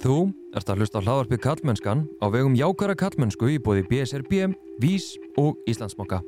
[0.00, 4.46] Þú ert að hlusta á hlaðarpið Kallmennskan á vegum Jákara Kallmennsku í bóði BSRB,
[4.80, 6.22] VÍS og Íslandsmoka.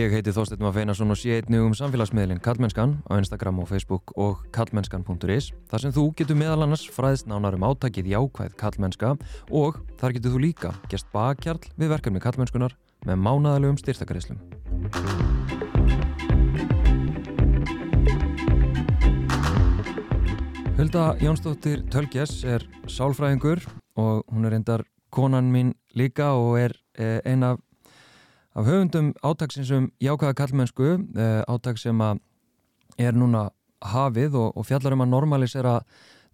[0.00, 4.14] Ég heiti Þorstein Maður Feinarsson og sé einnig um samfélagsmiðlinn Kallmennskan á Instagram og Facebook
[4.16, 9.10] og kallmennskan.is þar sem þú getur meðal annars fræðst nánar um átakið jákvæð kallmennska
[9.50, 14.40] og þar getur þú líka gest bakkjarl við verkefni kallmennskunar með mánadalegum styrtakaríslum.
[20.80, 23.66] Hulda Jónsdóttir Tölgjes er sálfræðingur
[24.00, 27.60] og hún er endar konan mín líka og er eh, ein af
[28.54, 32.20] af höfundum átagsins um jákvæða kallmennsku eh, átag sem að
[32.98, 35.74] er núna hafið og, og fjallar um að normalisera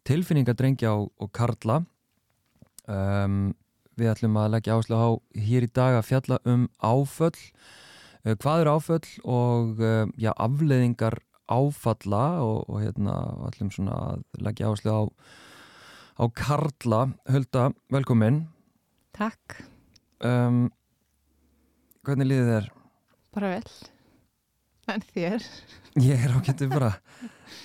[0.07, 1.83] tilfinningadrengja og, og karla.
[2.87, 3.55] Um,
[3.99, 5.09] við ætlum að leggja áslu á
[5.47, 7.39] hér í dag að fjalla um áföll.
[8.25, 13.17] Uh, hvað eru áföll og uh, já, afleðingar áfalla og, og hérna
[13.51, 15.03] ætlum svona að leggja áslu á
[16.17, 17.01] á karla.
[17.29, 18.47] Hulda, velkomin.
[19.17, 19.61] Takk.
[20.25, 20.71] Um,
[22.07, 22.67] Hvernig líðið þér?
[23.37, 23.71] Bara vel.
[24.87, 25.45] En þér?
[25.99, 26.93] Ég er ágættið bara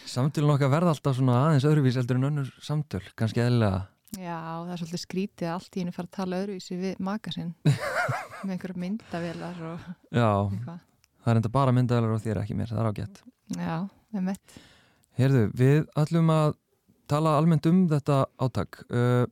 [0.10, 3.84] samtölun okkar verða alltaf svona aðeins öðruvís eldur en önnur samtöl, kannski eðlega
[4.18, 7.52] Já, það er svolítið skrítið að allt í henni fara að tala öðruvísi við makasinn
[8.44, 10.82] með einhverja myndavélar og Já, eitthvað.
[11.22, 13.22] það er enda bara myndavelar og þér ekki mér, það er ágætt
[13.62, 13.78] Já,
[14.16, 14.58] með mitt.
[15.22, 16.58] Herðu, við ætlum að
[17.12, 19.24] tala almennt um þetta átak uh,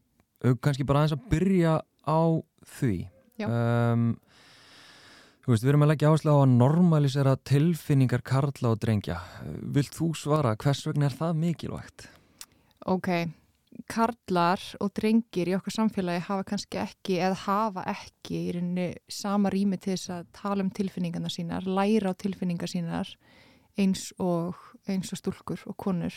[0.64, 2.20] kannski bara aðeins að byrja á
[2.78, 2.96] því
[3.50, 4.10] um,
[5.50, 9.16] Þú veist, við erum að leggja áherslu á að normalisera tilfinningar karla og drengja
[9.74, 12.06] Vilt þú svara, hvers vegna er það mikilvægt?
[12.94, 13.10] Ok,
[13.90, 19.50] karlar og drengir í okkar samfélagi hafa kannski ekki eða hafa ekki í rauninni sama
[19.50, 23.16] rými til þess að tala um tilfinningarna sínar, læra á tilfinningar sínar
[23.74, 24.54] eins og,
[24.86, 26.14] eins og stúlkur og konur.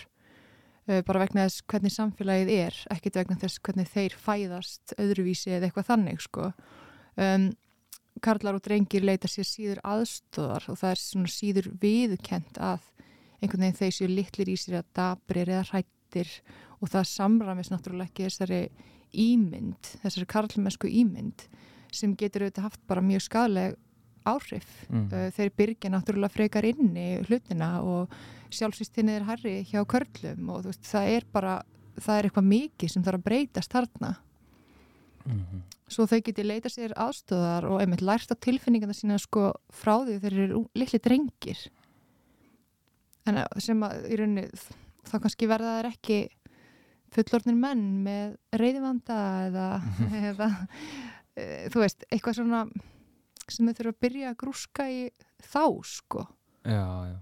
[0.84, 5.72] Uh, bara vegna þess hvernig samfélagið er, ekkert vegna þess hvernig þeir fæðast öðruvísi eða
[5.72, 6.52] eitthvað þannig sko.
[7.16, 7.54] Um,
[8.22, 12.88] karlar og drengir leita sér síður aðstóðar og það er svona síður viðkent að
[13.42, 16.30] einhvern veginn þeir séu litlir í sér að dabrir eða hrættir
[16.78, 18.62] og það samræmis náttúrulega ekki þessari
[19.12, 21.46] ímynd, þessari karlmennsku ímynd
[21.92, 23.74] sem getur auðvitað haft bara mjög skadleg
[24.28, 24.68] áhrif.
[24.88, 25.08] Mm.
[25.10, 28.14] Uh, þeir byrja náttúrulega frekar inn í hlutina og
[28.54, 31.58] sjálfsýstinni er herri hjá körlum og veist, það er bara,
[31.98, 34.16] það er eitthvað mikið sem þarf að breytast þarna.
[35.26, 35.62] Mm
[35.92, 40.18] Svo þau geti leita sér aðstöðar og einmitt lært á tilfinningarna sína sko frá því
[40.22, 41.60] þeir eru litli drengir.
[43.28, 44.46] En að- sem að í rauninni
[45.06, 46.18] þá kannski verða þeir ekki
[47.12, 49.18] fullorðnir menn með reyðivanda
[49.50, 49.66] eða,
[50.32, 50.48] eða
[51.36, 52.62] e, þú veist, eitthvað svona
[53.52, 55.00] sem þau þurfa að byrja að grúska í
[55.52, 56.24] þá sko.
[56.64, 57.16] Já, já.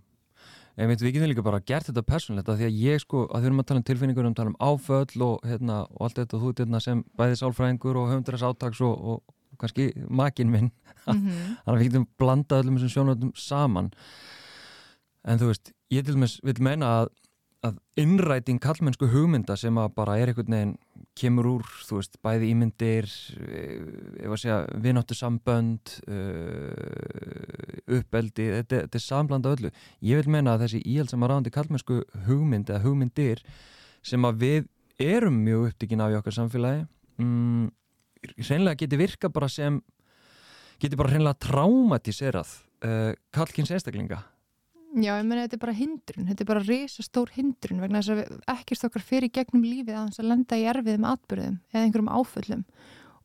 [0.81, 3.47] Ég veit, við getum líka bara gert þetta persónlegt af því að ég sko, að
[3.51, 6.39] erum að tala um tilfinningur um að tala um áföll og, hérna, og allt þetta.
[6.39, 10.53] Og þú ert hérna sem bæði sálfræðingur og höfundur þess átags og, og kannski makinn
[10.53, 10.71] minn.
[11.11, 11.57] Mm -hmm.
[11.65, 13.91] þannig að við getum blandað öllum þessum sjónvöldum saman.
[15.25, 17.09] En þú veist, ég til dæmis vil meina að,
[17.65, 20.77] að innræting kallmennsku hugmynda sem að bara er einhvern veginn
[21.21, 26.71] kemur úr, þú veist, bæði ímyndir eh, ef að segja vináttu sambönd uh,
[27.99, 29.73] uppeldi, þetta, þetta er samblanda öllu.
[30.07, 33.45] Ég vil meina að þessi íhjálpsama ráðandi kallmennsku hugmynd eða hugmyndir
[34.07, 34.71] sem að við
[35.01, 36.85] erum mjög upptíkin af í okkar samfélagi
[37.21, 37.69] mm,
[38.41, 39.81] hreinlega geti virka bara sem
[40.81, 42.53] geti bara hreinlega traumatiserað
[42.85, 44.23] uh, kallkins einstaklinga
[44.91, 48.41] Já, ég meina þetta er bara hindrun, þetta er bara risastór hindrun vegna þess að
[48.57, 52.65] ekkert okkar fyrir gegnum lífið að hans að lenda í erfiðum atbyrðum eða einhverjum áföllum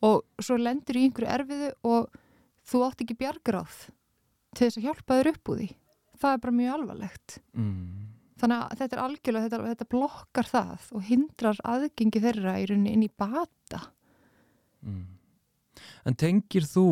[0.06, 2.20] og svo lendur í einhverju erfiðu og
[2.70, 3.80] þú átt ekki bjargráð
[4.56, 5.70] til þess að hjálpa þér upp úr því.
[6.16, 7.40] Það er bara mjög alvarlegt.
[7.58, 8.06] mm.
[8.36, 12.94] Þannig að þetta er algjörlega, þetta, þetta blokkar það og hindrar aðgengi þeirra í rauninni
[12.94, 13.80] inn í bata.
[14.84, 15.06] Mm.
[16.06, 16.86] En tengir þú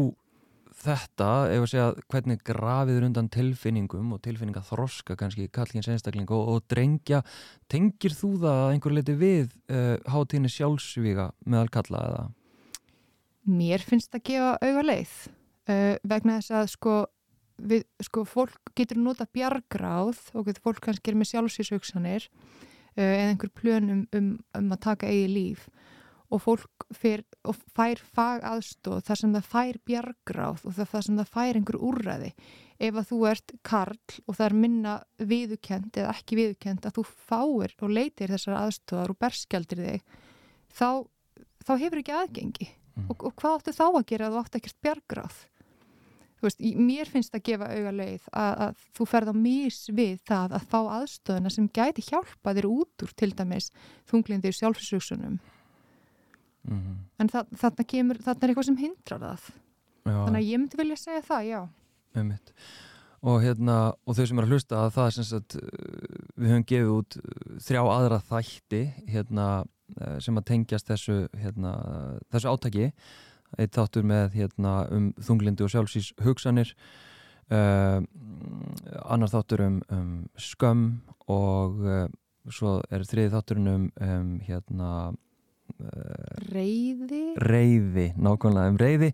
[0.83, 6.49] þetta, ef að segja hvernig grafiður undan tilfinningum og tilfinninga þroska kannski kallkins einstakling og,
[6.53, 7.21] og drengja,
[7.71, 12.25] tengir þú það að einhver leiti við uh, hátíðinni sjálfsvíga meðal kalla eða?
[13.53, 16.97] Mér finnst það að gefa auga leið uh, vegna þess að sko,
[17.71, 23.31] við, sko fólk getur nota bjargráð og getur fólk kannski er með sjálfsvísugsanir uh, eða
[23.31, 24.29] einhver plön um, um,
[24.59, 25.67] um að taka eigi líf
[26.31, 31.17] og fólk fyr, og fær fag aðstóð þar sem það fær bjargráð og það sem
[31.21, 32.31] það fær einhver úrræði.
[32.83, 37.05] Ef að þú ert karl og það er minna viðukend eða ekki viðukend að þú
[37.29, 40.15] fáir og leytir þessar aðstóðar og berskjaldir þig
[40.73, 40.87] þá,
[41.63, 42.69] þá hefur ekki aðgengi.
[42.93, 43.07] Mm.
[43.09, 45.37] og, og hvað áttu þá að gera að þú áttu ekkert bjargráð?
[46.37, 50.17] Þú veist, mér finnst að gefa auga leið að, að þú ferð á mís við
[50.27, 53.69] það að fá aðstöðuna sem gæti hjálpa þér út úr til dæmis
[54.11, 55.39] þunglindir sjálfsvísugsunum
[56.63, 56.95] mm -hmm.
[57.19, 59.43] en það, þarna kemur þarna er eitthvað sem hindrar það
[60.05, 60.17] já.
[60.25, 61.61] þannig að ég myndi vilja segja það, já
[63.23, 65.55] og hérna og þau sem er að hlusta að það er sem sagt
[66.35, 67.17] við höfum gefið út
[67.63, 69.65] þrjá aðra þætti hérna
[70.19, 71.71] sem að tengjast þessu hérna,
[72.31, 72.91] þessu átaki
[73.59, 76.73] eitt þáttur með hérna, um þunglindi og sjálfsís hugsanir
[77.53, 78.01] uh,
[79.03, 80.87] annar þáttur um, um skömm
[81.31, 82.07] og uh,
[82.51, 85.19] svo er þriði þátturinn um, um hérna uh,
[86.53, 89.09] reyði reyði, nákvæmlega um reyði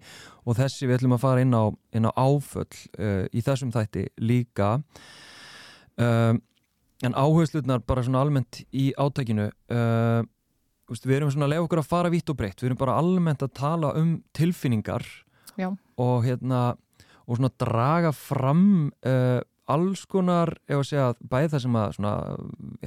[0.45, 1.63] og þessi við ætlum að fara inn á,
[1.95, 2.67] inn á áföll
[2.99, 4.77] uh, í þessum þætti líka.
[5.99, 6.35] Uh,
[7.05, 10.21] en áherslutnar bara svona almennt í átækinu uh,
[10.89, 13.45] við erum svona að lega okkur að fara vitt og breytt við erum bara almennt
[13.45, 15.05] að tala um tilfinningar
[15.59, 15.69] Já.
[16.01, 16.73] og hérna
[17.29, 18.89] og svona draga fram
[19.69, 22.13] alls konar, ef að segja bæð það sem að svona,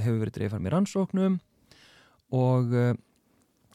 [0.02, 1.38] hefur verið dreifar með rannsóknum
[2.34, 2.94] og, uh,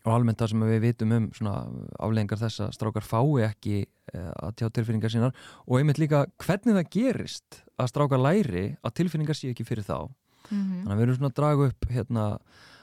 [0.08, 3.78] og almennt það sem við vitum um afleggingar þess að strákar fái ekki
[4.14, 8.96] uh, að tjá tilfinningar sínar og einmitt líka hvernig það gerist að strákar læri að
[9.02, 10.82] tilfinningar sé ekki fyrir þá mm -hmm.
[10.84, 12.26] þannig að við erum svona að draga upp hérna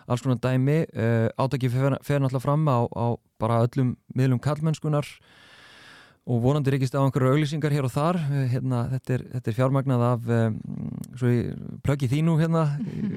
[0.06, 3.06] alls konar dæmi uh, átaki fer, fer náttúrulega fram á, á
[3.40, 5.06] bara öllum miðlum kallmennskunar
[6.24, 8.20] og vonandi reykist á einhverju auglýsingar hér og þar.
[8.28, 10.60] Uh, hérna, þetta, er, þetta er fjármagnað af um,
[11.18, 12.64] svo ég plöggi þínu hérna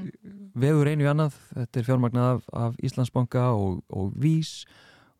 [0.63, 1.37] veður einu í annað.
[1.53, 4.65] Þetta er fjármagnað af, af Íslandsbanka og, og VÍS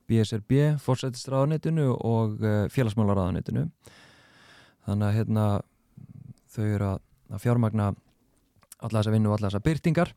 [0.08, 3.68] BSRB, Forsættistráðanetinu og uh, Félagsmálaráðanetinu
[4.88, 5.46] þannig að hérna
[6.54, 7.02] þau eru að,
[7.34, 7.88] að fjármagna
[8.78, 10.14] alla þessa vinnu og alla þessa byrtingar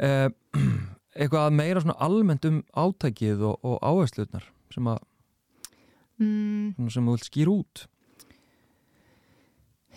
[0.00, 0.28] eh,
[1.18, 5.02] eitthvað meira svona almennt um átækið og, og áhersluðnar sem að
[6.20, 6.90] mm.
[6.90, 7.86] sem þú vilt skýra út.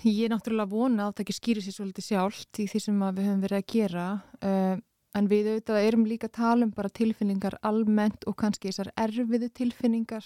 [0.01, 3.43] Ég er náttúrulega vona að átækið skýri sér svolítið sjálft í því sem við höfum
[3.43, 4.05] verið að gera.
[4.41, 4.79] Uh,
[5.17, 9.51] en við auðvitað erum líka að tala um bara tilfinningar almennt og kannski þessar erfiðu
[9.53, 10.25] tilfinningar.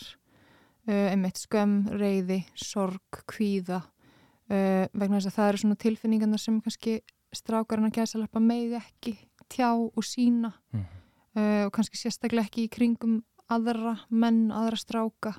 [0.88, 3.82] Uh, einmitt skömm, reyði, sorg, kvíða.
[4.48, 7.00] Uh, vegna þess að það eru svona tilfinningarna sem kannski
[7.36, 9.18] strákarinn að gæsa lappa með ekki
[9.52, 10.86] tjá og sína mm.
[11.68, 13.18] og kannski sérstaklega ekki í kringum
[13.52, 15.34] aðra menn, aðra stráka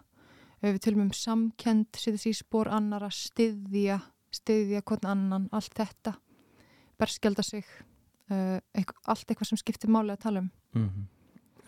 [0.63, 4.01] við tölum um samkend setja sér í spór annara, styðja
[4.37, 6.17] styðja hvern annan, allt þetta.
[7.01, 7.65] Berskjelda sig
[8.31, 10.51] uh, eitthvað, allt eitthvað sem skiptir máli að tala um.
[10.77, 11.07] Mm -hmm.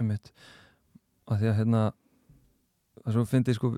[0.00, 0.32] Ummitt
[1.28, 1.82] að því að hérna
[3.04, 3.70] það svo finnst ég sko,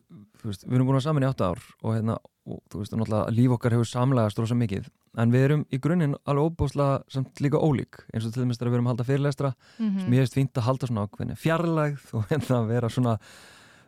[0.45, 2.17] veist, við erum búin að saman í 8 ár og hérna,
[2.49, 4.89] og, þú veist, náttúrulega líf okkar hefur samlegast rosa mikið.
[5.21, 8.73] En við erum í grunninn alveg óbúslega samt líka ólík eins og til dæmis þegar
[8.73, 9.53] við erum að halda fyrirlestra.
[9.79, 10.01] Mm -hmm.
[10.01, 13.19] sem ég veist fínt að halda svona ákveðin fjarlægð og hérna að vera svona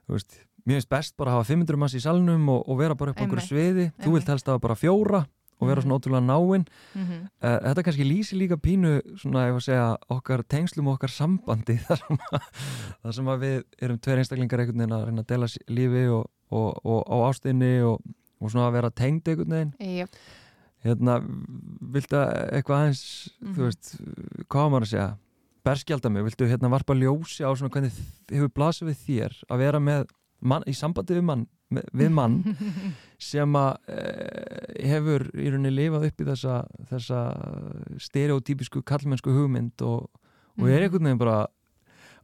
[0.09, 3.12] veist, mér finnst best bara að hafa 500 manns í salnum og, og vera bara
[3.12, 4.03] upp á einhverju sviði Einmitt.
[4.05, 5.23] þú vilt helst að bara fjóra
[5.62, 5.85] og vera mhm.
[5.85, 7.20] svona ótrúlega náinn mm -hmm.
[7.43, 11.79] uh, þetta kannski lýsi líka pínu svona ef að segja okkar tengslum og okkar sambandi
[11.87, 12.43] þar sem að,
[13.03, 16.26] þar sem að við erum tveir einstaklingar einhvern veginn að reyna að dela lífi og,
[16.50, 18.00] og, og á ástinni og
[18.50, 20.11] svona að vera tengd einhvern veginn yep
[20.82, 21.19] hérna,
[21.94, 23.03] viltu eitthvað aðeins
[23.41, 23.55] mm -hmm.
[23.55, 23.67] þú mhm.
[23.67, 23.85] veist,
[24.48, 25.10] hvað maður að segja
[25.63, 27.93] berskjálta mig, viltu hérna varpa ljósi á svona hvernig
[28.31, 30.06] hefur blasið við þér að vera með
[30.43, 32.41] mann, í sambandi við mann við mann
[33.31, 34.03] sem að e,
[34.93, 36.58] hefur í rauninni lifað upp í þessa,
[36.91, 37.22] þessa
[38.03, 40.08] stereotypísku kallmennsku hugmynd og,
[40.58, 40.87] og er mhm.
[40.87, 41.39] einhvern veginn bara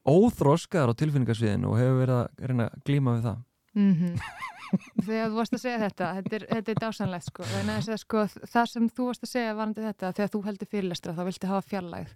[0.08, 3.42] óþróskaðar á tilfinningarsviðinu og hefur verið að reyna að glíma við það
[3.78, 4.20] mm -hmm.
[5.06, 7.42] þegar þú varst að segja þetta þetta er, þetta er dásanlegt sko.
[7.42, 11.24] Að, sko það sem þú varst að segja varandi þetta þegar þú heldur fyrirlestra þá
[11.24, 12.14] vilti hafa fjarlægð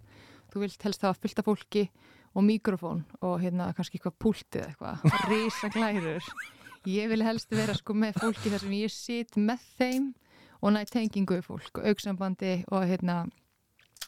[0.53, 1.89] þú vilt helst hafa fylta fólki
[2.33, 6.33] og mikrofón og hérna kannski eitthvað púltið eitthvað, reysa glærur
[6.89, 10.09] ég vil helst vera sko með fólki þar sem ég sitt með þeim
[10.63, 13.23] og næ tengingu fólk og auksambandi og hérna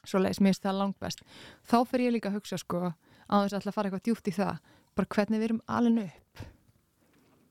[0.05, 1.23] svo leiðis mér það langt best.
[1.67, 4.35] Þá fer ég líka að hugsa sko á þess að alltaf fara eitthvað djúpt í
[4.35, 4.59] það
[4.95, 6.43] bara hvernig við erum alveg upp.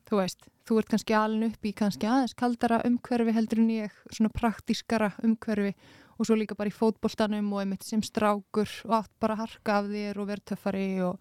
[0.04, 4.00] Þú veist, þú ert kannski alin upp í kannski aðeins kaldara umhverfi heldur en ég,
[4.12, 5.72] svona praktískara umhverfi
[6.18, 9.88] og svo líka bara í fótbollstanum og einmitt sem strákur og átt bara harka af
[9.90, 11.18] þér og vera töffari og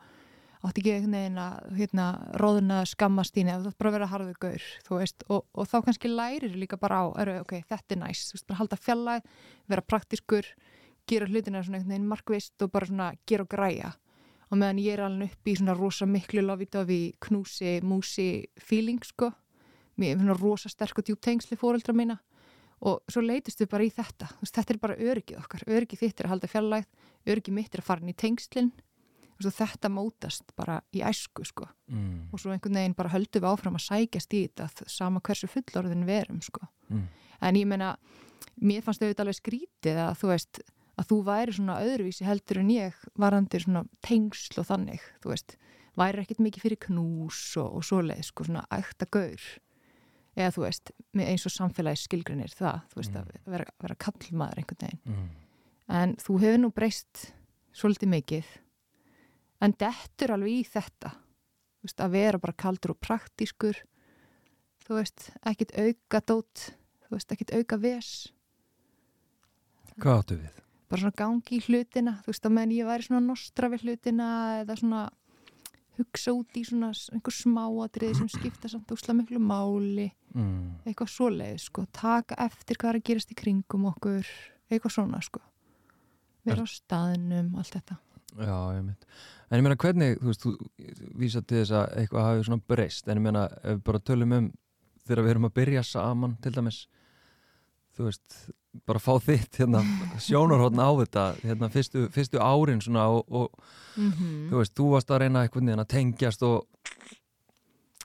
[0.63, 2.05] átt ekki einhvern veginn að hérna,
[2.39, 6.11] róðuna skammast íni eða þú ætti bara að vera harðu gaur, og, og þá kannski
[6.11, 9.27] lærir líka bara á, er, ok, þetta er næst, þú veist, bara halda fjallað,
[9.73, 10.47] vera praktískur,
[11.09, 13.91] gera hlutina svona einhvern veginn markvist og bara svona gera og græja.
[14.53, 18.27] Og meðan ég er alveg upp í svona rosa miklu lofi-dofi knúsi, músi
[18.61, 19.33] feeling sko.
[19.99, 22.21] Mér er svona rosa sterk og djúpt tengsli fóreldra mína
[22.81, 24.31] og svo leytist við bara í þetta.
[24.41, 26.89] Veist, þetta er bara öryggið okkar, öryggið þitt er að halda fjarlægð,
[27.29, 28.73] öryggið mitt er að fara inn í tengslinn
[29.43, 31.67] og þetta mótast bara í æsku sko.
[31.91, 32.29] Mm.
[32.31, 36.05] og svo einhvern veginn bara höldum við áfram að sækjast í þetta sama hversu fullorðin
[36.07, 36.67] við erum sko.
[36.89, 37.07] Mm.
[37.41, 37.97] en ég meina,
[38.61, 40.61] mér fannst auðvitað alveg skrítið að þú veist
[40.93, 45.57] að þú væri svona öðruvísi heldur en ég varandi svona tengsl og þannig þú veist,
[45.97, 49.47] væri ekkert mikið fyrir knús og, og svoleið sko, svona ækta gaur
[50.35, 54.85] eða þú veist, eins og samfélagi skilgrinir það, þú veist, að vera, vera kallmaður einhvern
[54.87, 55.29] veginn Mm.
[55.93, 57.33] en þú hefur nú breyst
[57.75, 58.45] svolítið mikið
[59.61, 61.11] en dettur alveg í þetta
[61.83, 63.75] veist, að vera bara kaldur og praktískur
[64.87, 66.69] þú veist, ekkit auka dót,
[67.05, 68.11] þú veist, ekkit auka ves
[69.99, 70.59] Hvað áttu við?
[70.89, 74.27] bara svona gangi í hlutina þú veist, að menn ég væri svona nostra við hlutina
[74.63, 75.03] eða svona
[75.97, 80.09] hugsa út í svona einhver smáatriði sem skipta samt úsla miklu máli.
[80.33, 80.79] Mm.
[80.89, 84.25] eitthvað svoleið, sko, taka eftir hvað er að gerast í kringum okkur
[84.71, 85.43] eitthvað svona, sko.
[86.43, 87.99] Vera á staðnum, allt þetta.
[88.33, 89.05] Já, ég mynd.
[89.49, 93.05] En ég meina hvernig, þú veist, þú vísa til þess að eitthvað hafi svona breyst,
[93.05, 94.49] en ég meina ef við bara tölum um
[95.03, 96.79] þegar við erum að byrja saman, til dæmis,
[97.97, 98.37] þú veist,
[98.87, 99.83] bara fá þitt hérna,
[100.21, 103.49] sjónarhóttn á þetta, hérna, fyrstu, fyrstu árin svona og, og
[103.97, 106.63] mm þú veist, þú varst að reyna einhvern veginn að tengjast og,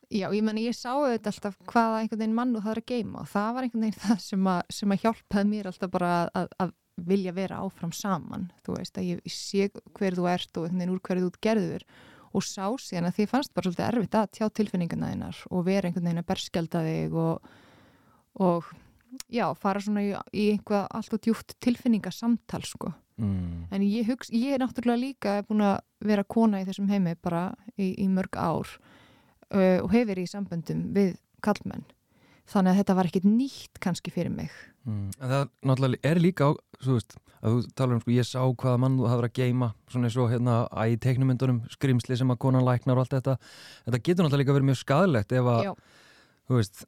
[0.08, 2.92] Já, ég menna, ég sá auðvitað alltaf hvaða einhvern veginn mann og það er að
[2.94, 6.12] geima og það var einhvern veginn það sem að, sem að hjálpaði mér alltaf bara
[6.32, 6.76] að, að,
[7.08, 10.94] vilja vera áfram saman, þú veist, að ég sé hver þú ert og einhvern veginn
[10.96, 11.84] úr hverju þú gerður
[12.34, 15.88] og sá síðan að því fannst bara svolítið erfitt að tjá tilfinningarna þeinar og vera
[15.88, 17.52] einhvern veginn að berskjalda þig og,
[18.48, 18.72] og
[19.32, 22.92] já, fara svona í, í einhvað allt og djúft tilfinningasamtal, sko.
[23.20, 27.14] mm, En ég, hugsa, ég er náttúrulega líka búin að vera kona í þessum heimi
[27.22, 28.68] bara í, í mörg ár
[29.54, 31.86] uh, og hefur í samböndum við kallmenn.
[32.48, 34.52] Þannig að þetta var ekkit nýtt kannski fyrir mig.
[34.88, 35.08] mm.
[35.20, 36.50] En það náttúrulega er líka á,
[36.80, 39.40] þú veist, að þú talar um, sko, ég sá hvaða mann þú hafði verið að
[39.42, 43.14] geima, svona eins og hérna að í teiknumyndunum, skrimsli sem að konan læknar og allt
[43.18, 43.36] þetta,
[43.86, 45.72] þetta getur náttúrulega líka verið mjög skadalegt ef að Já,
[46.48, 46.86] þú veist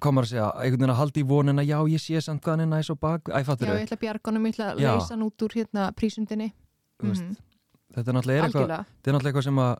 [0.00, 2.60] komar að segja, einhvern veginn að halda í vonina já, ég sé samt hvað hann
[2.60, 5.22] er næs og bak æ, já ég ætla að bjargunum, ég ætla að leysa hann
[5.26, 6.52] út úr hérna prísundinni.
[7.02, 7.36] veist, Mhm.
[7.94, 9.76] þetta er náttúrulega eitthvað, er eitthvað sem að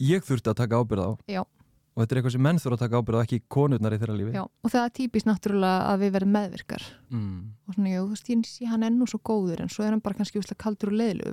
[0.00, 1.40] ég þurfti að taka ábyrð á Já.
[1.40, 4.16] og þetta er eitthvað sem menn þurfa að taka ábyrð á ekki konurnar í þeirra
[4.18, 6.82] lífi Já, og það er típist náttúrulega að við verðum meðvirkar.
[7.10, 7.40] mm.
[7.68, 10.00] Og svona, já, þú veist, ég sé hann ennú svo góður en svo er hann
[10.00, 11.32] bara kannski úslega kaldur og leiðilegu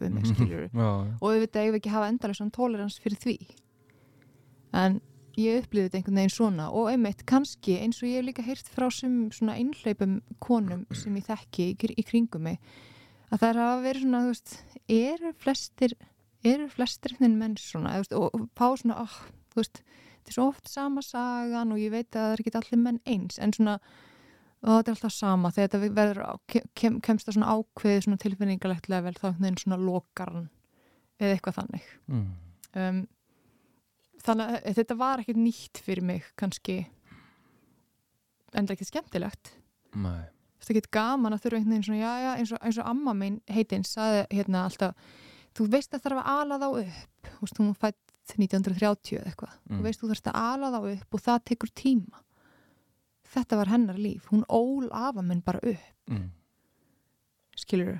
[5.38, 8.70] ég upplýði þetta einhvern veginn svona og einmitt kannski eins og ég hef líka heyrt
[8.74, 12.58] frá sem svona einhleipum konum sem ég þekki í, kr- í kringum mig
[13.32, 14.56] að það er að vera svona, þú veist
[14.98, 15.94] eru flestir
[16.48, 19.18] eru flestir einhvern menn svona þú veist, og, pá svona, oh,
[19.54, 22.56] þú veist þetta er svo oft sama sagan og ég veit að það er ekki
[22.62, 23.78] allir menn eins en svona
[24.66, 28.90] og þetta er alltaf sama þegar þetta verður kem, kemst að svona ákveði svona tilfinningalegt
[28.90, 30.48] level þá einhvern veginn svona lokar hann
[31.22, 32.26] eða eitthvað þannig Mm.
[32.82, 33.00] um,
[34.24, 36.82] þannig að þetta var ekkert nýtt fyrir mig kannski.
[38.58, 39.54] Enda ekki skemmtilegt.
[39.98, 40.28] Nei.
[40.58, 42.90] þetta er ekki gaman að þurfa einhvern veginn svona já, já, eins, og, eins og
[42.90, 45.14] amma mín heitinn saði hérna alltaf
[45.58, 47.30] þú veist að þarf að ala þá upp.
[47.32, 49.54] Þú veist, hún var fætt 1930 eða eitthvað.
[49.70, 49.78] Mm.
[49.78, 52.24] þú veist þú þarfst að ala þá upp og það tekur tíma.
[53.28, 54.28] Þetta var hennar líf.
[54.32, 55.88] Hún ól afa minn bara upp.
[56.08, 56.30] Mm.
[57.58, 57.98] skilur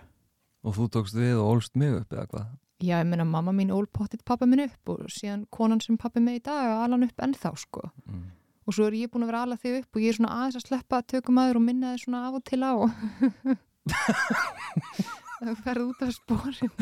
[0.68, 2.48] og þú tókst við og ólst mig upp eða hvað
[2.78, 6.22] Já, ég meina mamma mín ól pottit pappa minn upp og síðan konan sem pappi
[6.22, 7.82] með í dag ala hann upp ennþá sko.
[8.06, 8.26] mm.
[8.68, 10.36] Og svo er ég búin að vera að ala þig upp og ég er svona
[10.36, 12.74] aðeins að sleppa tökum aður og minna þig svona af og til á.
[15.38, 16.74] Það ferði út af spórin.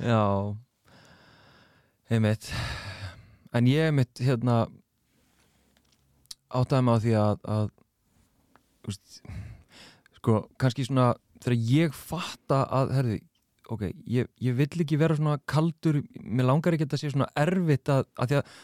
[0.00, 0.22] já
[2.10, 2.44] heimitt
[3.52, 4.56] en ég heimitt hérna
[6.50, 7.66] áttaði mig á því að, að
[8.90, 9.06] úst,
[10.18, 11.08] sko, kannski svona
[11.40, 13.18] þegar ég fatta að, herði
[13.70, 17.30] ok, ég, ég vill ekki vera svona kaldur, mér langar ekki að þetta sé svona
[17.38, 18.54] erfitt að, að því að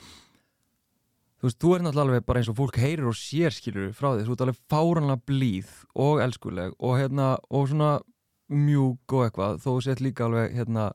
[1.37, 4.11] þú veist, þú er náttúrulega alveg bara eins og fólk heyrir og sér skilur frá
[4.11, 5.73] því, þú ert alveg fáranlega blíð
[6.07, 7.91] og elskuleg og hérna og svona
[8.53, 10.89] mjúk og eitthvað þó sett líka alveg hérna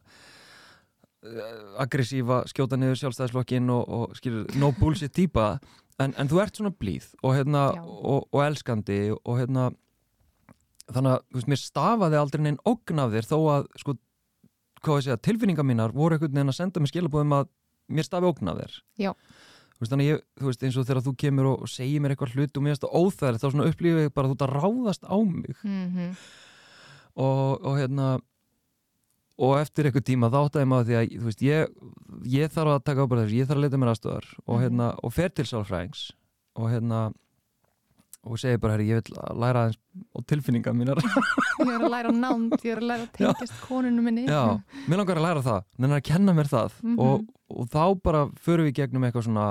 [1.23, 5.53] eh, aggressífa, skjóta niður sjálfstæðisflokkin og, og skilur, no bullshit típa.
[6.01, 9.69] En, en þú ert svona blíð og hérna og, og elskandi og hérna
[10.95, 13.97] þannig að, veist, mér stafaði aldrei neinn ógn af þér þó að, sko
[15.01, 17.49] segja, tilfinningar mínar voru einhvern veginn að senda mér skilabóðum að
[17.91, 19.11] mér stafi ógn af þér Já.
[19.81, 22.13] Þú veist, að ég, þú veist, eins og þegar þú kemur og, og segir mér
[22.13, 24.55] eitthvað hlut og mér finnst það óþægilegt, þá upplýfið ég bara að þú ert að
[24.57, 26.11] ráðast á mig Mm -hmm.
[27.15, 28.21] og, og hérna
[29.41, 31.67] og eftir einhver tíma þá áttaði maður því að þú veist, ég,
[32.29, 34.61] ég þarf að taka ábæða þessu, ég þarf að leta mér aðstöðar og, Mhm.
[34.63, 36.11] hérna, og fer til sálfræðings
[36.55, 37.13] og hérna
[38.23, 39.79] og segi bara, herri, ég vil læra aðeins
[40.15, 40.99] og tilfinningar mínar
[41.61, 45.01] ég er að læra nánd, ég er að læra að tengjast konunum minni Já, mér
[45.01, 46.99] langar að læra það, menn að kenna mér það Mhm.
[46.99, 49.47] og, og þá bara förum við gegnum eitthvað svona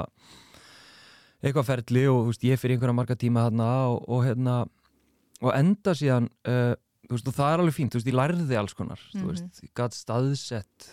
[1.42, 4.54] eitthvað ferli og veist, ég fyrir einhverja marga tíma þarna og, og hérna
[5.40, 6.74] og enda síðan uh,
[7.10, 9.26] veist, og það er alveg fínt, veist, ég lærði alls konar Mhm.
[9.32, 10.90] veist, ég gæt staðsett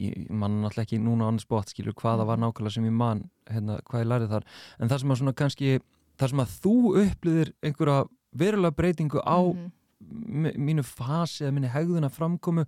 [0.00, 2.46] ég mann náttúrulega ekki núna annars bótt skilur hvað það var Mhm.
[2.48, 4.44] nákvæmlega sem ég man hérna, hvað ég lærði þar,
[4.80, 5.80] en það sem að svona kannski
[6.22, 6.74] það sem að þú
[7.04, 8.02] upplýðir einhverja
[8.42, 9.70] verulega breytingu á Mhm.
[10.02, 12.64] m- mínu fasi eða minni hegðuna framkomu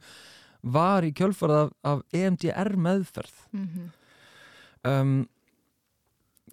[0.65, 3.89] var í kjölfarað af, af EMDR meðferð Mhm.
[4.85, 5.29] um,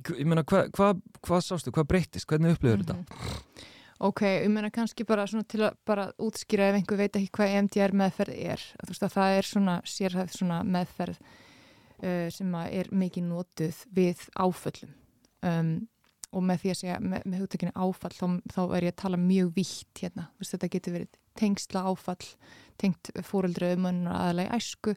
[0.03, 2.95] k- ég meina hvað hva, hva sástu, hvað breytist, hvernig upplifur þetta?
[2.95, 3.67] Mhm.
[4.01, 7.51] Ok, ég meina kannski bara svona til að bara útskýra ef einhver veit ekki hvað
[7.53, 8.57] EMDR meðferð er.
[8.81, 11.19] Þú veist að það er svona sérhæð svona meðferð
[12.03, 14.89] uh, sem er mikið notuð við áföllum.
[15.43, 15.87] Um,
[16.31, 19.19] og með því að segja, með, með hugtökinu áfall, þá, þá er ég að tala
[19.19, 20.27] mjög vítt hérna.
[20.39, 22.29] Veist, þetta getur verið tengsla áfall,
[22.81, 24.95] tengt fóreldra um aðalega æsku,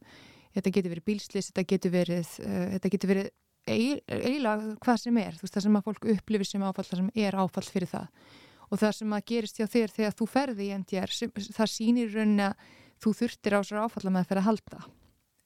[0.55, 3.33] þetta getur verið bílslis, þetta getur verið, uh, þetta getur verið
[3.65, 7.39] eiginlega hvað sem er, veist, það sem að fólk upplifir sem áfall, það sem er
[7.41, 8.31] áfall fyrir það.
[8.71, 11.15] Og það sem að gerist hjá þér þegar þú ferði í MDR,
[11.59, 12.73] það sýnir rauninni að
[13.03, 14.83] þú þurftir á sér áfalla með að ferða að halda.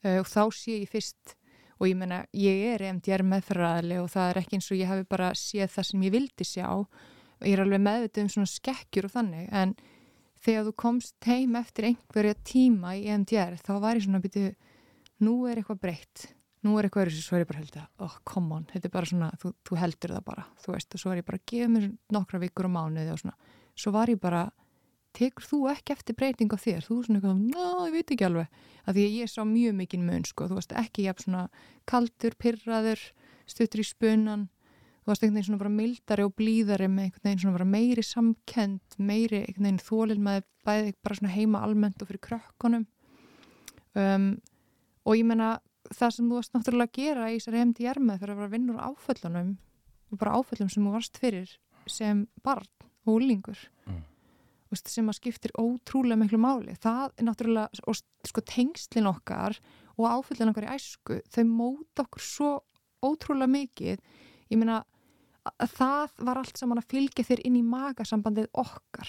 [0.04, 1.38] Uh, og þá sé ég fyrst
[1.78, 5.06] og ég menna, ég er MDR meðferðaðli og það er ekki eins og ég hafi
[5.08, 6.66] bara séð það sem ég vildi sjá.
[7.38, 9.76] Og ég er alveg meðvitið um svona skekkjur og þannig, en
[10.42, 14.50] þegar þú komst heim eftir einhverja tíma í MDR, þá var ég svona byrju,
[15.26, 16.26] nú er eitthvað breytt.
[16.66, 19.06] Nú er eitthvað svo er ég bara held að oh, come on, þetta er bara
[19.06, 20.46] svona, þú, þú heldur það bara.
[20.58, 21.84] Þú veist, og svo er ég bara að gefa mér
[22.16, 24.40] nokkra vikur og mánuði og svona, svo var ég bara
[25.16, 26.84] tekur þú ekki eftir breyting á þér?
[26.84, 28.60] Þú er svona eitthvað, ná, ég veit ekki alveg.
[28.84, 30.48] Að því að ég sá mjög mikinn mun, sko.
[30.50, 31.44] Þú veist, ekki jafn svona
[31.88, 33.02] kaldur, pyrraður
[33.48, 34.48] stuttur í spunan
[35.08, 38.02] þú veist, einhvern veginn svona bara mildari og blíðari með einhvern veginn svona bara meiri
[38.04, 42.84] samkend meiri einhvern veginn þólil með bæði bara svona heima almennt og fyrir krökkunum.
[43.96, 44.26] Um,
[45.08, 45.54] og ég menna
[45.88, 48.74] það sem þú varst náttúrulega að gera í þessari MDR með fyrir að vera vinna
[48.74, 49.54] úr áföllunum
[50.12, 51.56] og bara áföllum sem þú varst fyrir
[51.88, 52.68] sem barn
[53.08, 53.64] og úlingur.
[54.70, 59.58] Veist, sem að skiptir ótrúlega miklu máli það er náttúrulega og sko tengslinn okkar
[59.98, 62.50] og áföllin okkar í æsku þau móta okkur svo
[63.04, 63.98] ótrúlega mikið
[64.50, 64.82] ég meina
[65.48, 69.08] að það var allt saman að fylgja þér inn í magasambandið okkar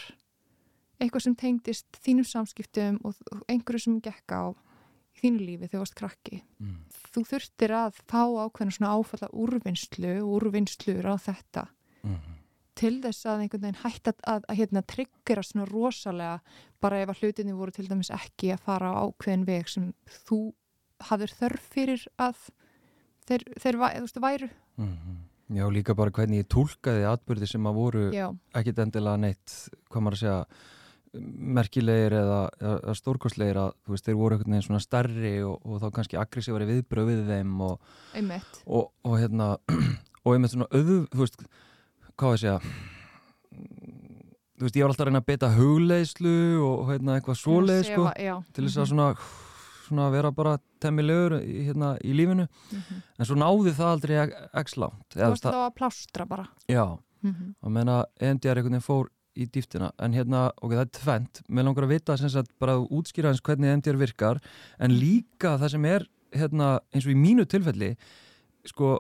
[0.99, 3.15] eitthvað sem tengdist þínum samskiptum og
[3.47, 4.51] einhverju sem gekk á
[5.19, 6.79] þínu lífi þegar þú varst krakki Mm.
[7.15, 11.63] þú þurftir að fá ákveðna svona áfalla úrvinnslu og úrvinnslur á þetta.
[12.79, 16.39] Til þess að einhvern veginn hætta að, að, hérna, tryggjara svona rosalega
[16.83, 19.91] bara ef að hlutinni voru til dæmis ekki að fara á ákveðin veg sem
[20.27, 20.39] þú
[21.09, 22.41] hafðir þörf fyrir að
[23.27, 24.49] þeir, þeir veist, væru.
[24.79, 25.21] Mm.
[25.59, 29.55] Já, líka bara hvernig ég tólkaði atbyrði sem að voru ekkit endilega neitt,
[29.89, 30.41] hvað maður að segja
[31.57, 35.81] merkilegir eða, eða stórkostlegir að þú veist, þeir voru einhvern veginn svona stærri og, og
[35.81, 37.87] þá kannski aggressívari viðbröð við þeim og,
[38.67, 39.49] og, og hérna
[40.23, 41.41] og einmitt svona auðu, þú veist
[42.19, 42.60] hvað var að segja
[44.60, 48.10] þú veist, ég var alltaf að reyna að beta hugleislu og hérna eitthvað svoleið sko,
[48.53, 49.12] til þess að mhm, svona
[49.89, 52.97] svona vera bara temmilegur hérna, í lífinu, mhm.
[53.17, 54.17] en svo náði það aldrei
[54.62, 55.08] x langt.
[55.15, 56.49] Þú varst þá að plástra bara.
[56.69, 57.55] Já, Mhm.
[57.63, 61.65] að meina EMDR einhvern veginn fór í dýftina en hérna, ok, það er tvent mér
[61.65, 64.39] langar að vita sem sagt bara að útskýra hans hvernig EMDR virkar,
[64.79, 67.97] en líka það sem er hérna, eins og í mínu tilfelli
[68.65, 68.99] sko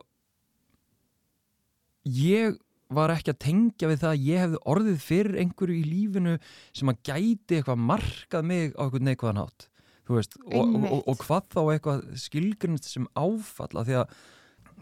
[2.05, 2.57] ég
[2.93, 6.35] var ekki að tengja við það að ég hefði orðið fyrir einhverju í lífinu
[6.75, 9.69] sem að gæti eitthvað markað mig á eitthvað neikvæðan hátt.
[10.09, 14.13] Þú veist, og, og, og, hvað þá eitthvað skilgrinnst sem áfalla því að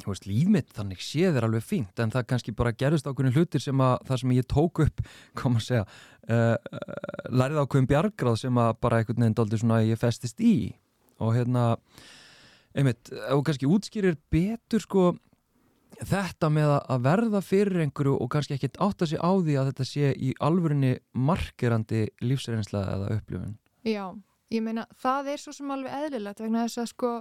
[0.06, 3.64] veist, líf mitt þannig séð er alveg fínt en það kannski bara gerist ákveðin hlutir
[3.64, 5.04] sem að það sem ég tók upp,
[5.40, 6.98] kom að segja uh, uh,
[7.34, 10.56] lærið ákveðin bjargráð sem að bara einhvern veginn dálítið svona ég festist í.
[11.18, 11.74] Og hérna
[12.78, 15.10] einmitt, og kannski útskýrir betur sko
[16.06, 19.86] þetta með að- verða fyrir einhverju og kannski ekkert átta sig á því að þetta
[19.86, 23.58] sé í alvörinni markerandi lífsreynsla eða upplifun?
[23.84, 24.14] Já,
[24.52, 27.12] ég meina það er svo sem alveg eðlilegt vegna þess að sko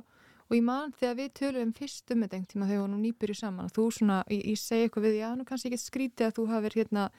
[0.46, 3.86] og ég man þegar við tölum fyrst um þetta þegar við varum nýbyrju saman þú
[3.92, 7.10] svona, ég, ég segi eitthvað við, já, nú kannski ekki skrítið að þú hafir hérna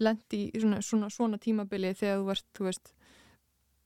[0.00, 2.92] lendi í svona, svona, svona tímabili þegar þú ert, þú veist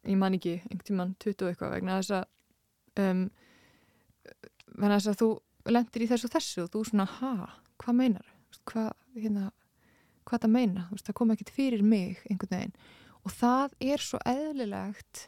[0.09, 3.31] ég man ekki, einhvern tíman 20 og eitthvað vegna þess að um,
[4.79, 5.31] vegna þess að þú
[5.69, 7.35] lendir í þessu og þessu og þú svona, ha,
[7.83, 8.29] hvað meinar
[8.69, 9.51] hvað, hérna
[10.29, 12.75] hvað það meina, það kom ekkert fyrir mig einhvern veginn.
[13.27, 15.27] Og það er svo eðlilegt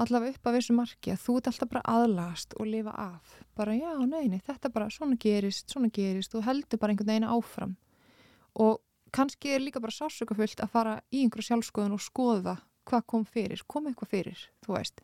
[0.00, 3.34] allavega upp af þessu marki að þú ert alltaf bara aðlagast og lifa af.
[3.56, 7.76] Bara já, neini, þetta bara svona gerist svona gerist, þú heldur bara einhvern veginn áfram.
[8.60, 8.80] Og
[9.16, 13.64] kannski er líka bara sásökafullt að fara í einhverju sjálfskoðun og skoða hvað kom fyrir,
[13.66, 15.00] kom eitthvað fyrir, þú veist.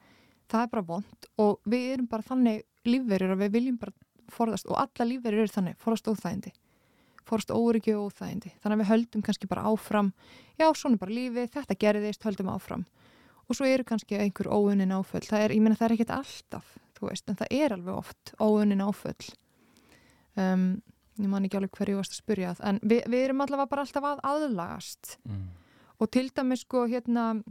[0.52, 3.94] Það er bara vond og við erum bara þannig lífverður að við viljum bara
[4.32, 6.52] forðast og alla lífverður eru þannig, forðast óþægindi.
[7.28, 8.54] Forðast óryggi og óþægindi.
[8.62, 10.12] Þannig að við höldum kannski bara áfram.
[10.58, 12.86] Já, svona bara lífi, þetta gerðist, höldum áfram.
[13.48, 16.78] Og svo eru kannski einhver óunin áföll, það er, ég menna það er ekkit alltaf
[17.02, 19.32] þú veist, en það er alveg oft óunin áföll.
[20.38, 20.66] Um,
[21.18, 24.06] ég man ekki alveg hverju varst að spyrja en við, við erum allavega bara alltaf
[24.08, 25.16] að aðlagast.
[25.28, 25.48] Mm.
[26.00, 27.42] og til dæmis sko hérna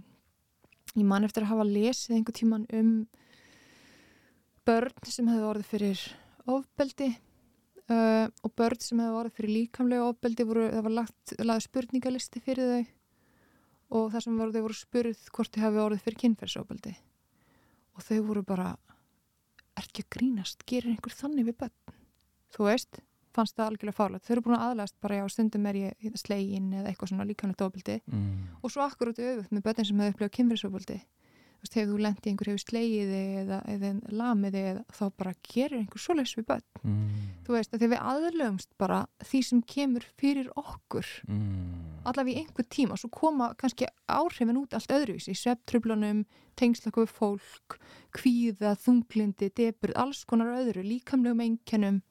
[0.95, 2.89] ég man eftir að hafa lesið einhver tíman um
[4.65, 6.01] börn sem hefur orðið fyrir
[6.49, 11.67] ofbeldi uh, og börn sem hefur orðið fyrir líkamlega ofbeldi voru, það var lagt, lagði
[11.67, 12.81] spurningalisti fyrir þau
[13.91, 16.95] og það sem voru, þau voru spurð hvort þau hefur orðið fyrir kynferðsofbeldi
[17.91, 18.73] og þau voru bara
[19.75, 21.97] er ekki að grínast, gerir einhver þannig við börn
[22.51, 23.01] þú veist
[23.35, 24.25] fannst það algjörlega fárlegt.
[24.25, 27.63] Þau eru búin að aðlæst bara já, stundum er ég slegin eða eitthvað svona líkanlegt
[27.65, 28.31] ofbildi mm.
[28.59, 30.97] og svo akkurát auðvitað með börnin sem hefur upplifað kynfyrirsofbildi.
[31.61, 36.15] Hefur þú lendið einhver hefur slegiði eða, eða lamiði eða þá bara gerir einhver svo
[36.17, 36.65] leiðs við börn.
[36.81, 37.09] Mm.
[37.45, 42.01] Þú veist, þegar við aðlöfumst bara því sem kemur fyrir okkur mm.
[42.09, 46.23] allavega í einhver tíma svo koma kannski áhrifin út allt öðruvís í svepptröflunum,
[46.59, 47.77] tengslaka við fólk,
[48.17, 52.01] kvíða, þunglindi, deburð, alls konar öðru, líkamlegum einkennum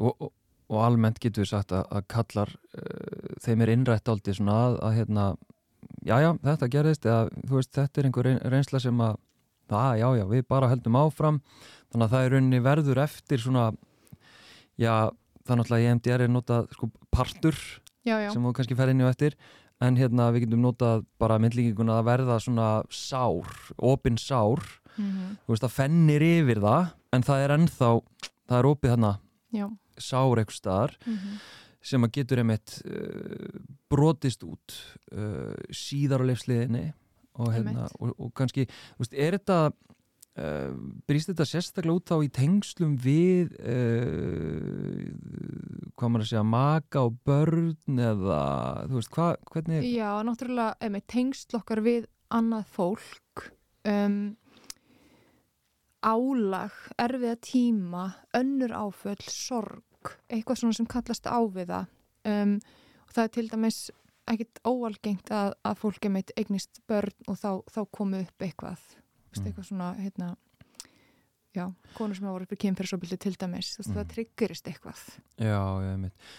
[0.00, 0.32] og, og,
[0.72, 4.78] og almennt getur við sagt að, að kallar uh, þeim er innrætt aldrei svona að,
[4.86, 5.26] að hérna,
[6.04, 9.16] já já þetta gerðist eða þú veist þetta er einhver reynsla sem að
[9.70, 11.40] það já já við bara heldum áfram
[11.92, 13.66] þannig að það er rauninni verður eftir svona
[14.80, 15.10] já
[15.44, 17.58] það er náttúrulega í MDR er notað sko partur
[18.04, 18.30] já, já.
[18.32, 19.36] sem þú kannski fer inn í og eftir
[19.84, 24.62] en hérna við getum notað bara myndlíkinguna að verða svona sár, opin sár
[24.96, 25.36] mm -hmm.
[25.44, 27.90] þú veist að fennir yfir það en það er ennþá,
[28.48, 29.18] það er opið
[29.54, 29.70] Já.
[29.98, 31.38] sár eitthvað staðar mm -hmm.
[31.84, 34.76] Sem að getur einmitt uh, brotist út
[35.12, 36.86] uh, síðar á leifsliðinni
[37.34, 38.66] og, hérna, og, og kannski,
[39.00, 40.70] veist, er þetta uh,
[41.08, 43.52] brýst þetta sérstaklega út þá í tengslum við
[45.94, 48.44] hvað maður að segja maka og börn eða
[48.88, 53.50] þú veist, hvað, hvernig Já, náttúrulega, einmitt, tengsl okkar við annað fólk
[53.84, 54.16] um
[56.04, 58.04] álag, erfiða tíma,
[58.36, 59.82] önnur áföll, sorg,
[60.28, 61.84] eitthvað svona sem kallast áviða
[62.28, 62.56] um,
[63.04, 63.78] og það er til dæmis
[64.30, 68.80] ekkit óalgengt að, að fólk er meitt eignist börn og þá, þá komu upp eitthvað,
[69.34, 69.44] mm.
[69.44, 70.30] eitthvað svona, hérna,
[71.54, 71.66] já,
[71.98, 73.90] konur sem hafa voruð upp í kynferðsóbildi til dæmis, mm.
[73.92, 75.02] það tryggurist eitthvað.
[75.36, 76.30] Já, ég veit,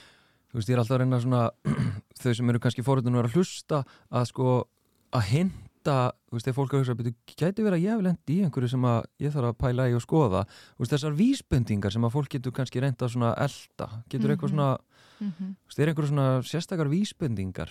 [0.49, 1.43] þú veist, ég er alltaf að reyna svona,
[2.21, 4.57] þau sem eru kannski fórhundin að hlusta að sko,
[5.13, 5.53] að hinn
[5.85, 8.43] þetta, þú veist, þegar fólk að hugsa betur, gæti verið að ég hef lendi í
[8.45, 12.07] einhverju sem að ég þarf að pæla í og skoða þú veist, þessar vísbendingar sem
[12.07, 14.31] að fólk getur kannski reynda svona elda, getur mm -hmm.
[14.31, 14.69] eitthvað svona
[15.19, 15.51] mm -hmm.
[15.61, 17.69] þú veist, er einhverju svona sérstakar vísbendingar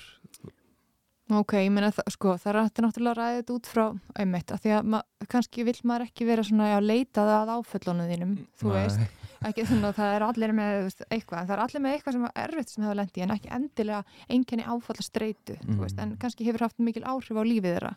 [1.33, 5.65] Ok, ég meina, sko, það er alltaf náttúrulega ræðið út frá auðvitað, því að kannski
[5.65, 9.01] vil maður ekki vera svona að leita það að áföllunum þínum, þú veist
[9.49, 12.71] ekki að það er allir með eitthvað, það er allir með eitthvað sem er erfitt
[12.73, 15.81] sem hefur lendið en ekki endilega einkenni áfalla streitu, mm.
[15.83, 17.93] veist, en kannski hefur haft mikil áhrif á lífið þeirra.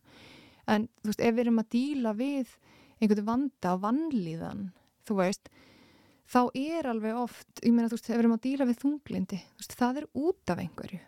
[0.68, 2.58] En þú veist, ef við erum að díla við
[2.98, 4.68] einhvern vanda og vannlíðan
[5.08, 5.52] þú veist,
[6.28, 9.40] þá er alveg oft, ég meina þú veist, ef við erum að díla við þunglindi,
[9.54, 11.00] þú veist, það er út af einhverju,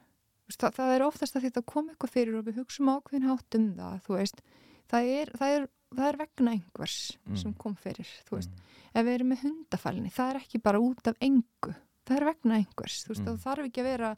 [0.47, 3.59] veist, það, það er oftast að þetta kom eitthvað fyrir og við hugsaum ákveðin hátt
[3.59, 4.41] um það, þú veist,
[4.93, 7.39] það er, það er, það er vegna einhvers mm.
[7.43, 11.23] sem kom fyrir, mm ef við erum með hundafælni, það er ekki bara út af
[11.23, 11.73] engu,
[12.07, 13.29] það er vegna einhvers veist, mm.
[13.29, 14.11] það þarf ekki að vera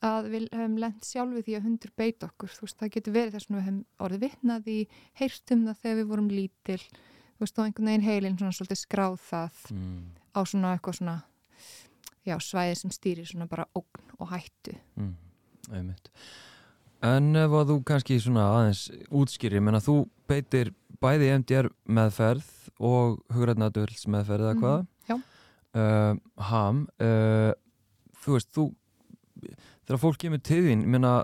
[0.00, 3.50] að við hefum lent sjálfu því að hundur beit okkur, veist, það getur verið þess
[3.50, 4.76] að við hefum orðið vittnaði,
[5.20, 6.78] heyrtum það þegar við vorum lítil,
[7.42, 9.98] veist, og einhvern veginn heilin svona svolítið skráð það mm.
[10.32, 11.18] á svona eitthvað svona
[12.24, 15.12] já, svæði sem stýrir svona bara ógn og hættu mm.
[17.00, 18.80] En ef að þú kannski svona aðeins
[19.16, 22.48] útskýri, menna þú beitir bæði MDR meðferð
[22.80, 25.22] og hugrætnaðadöls meðferð eða hvað mm,
[25.80, 26.14] uh,
[26.50, 27.52] ham uh,
[28.24, 28.66] þú veist, þú
[29.86, 31.14] þegar fólk kemur til þín menna,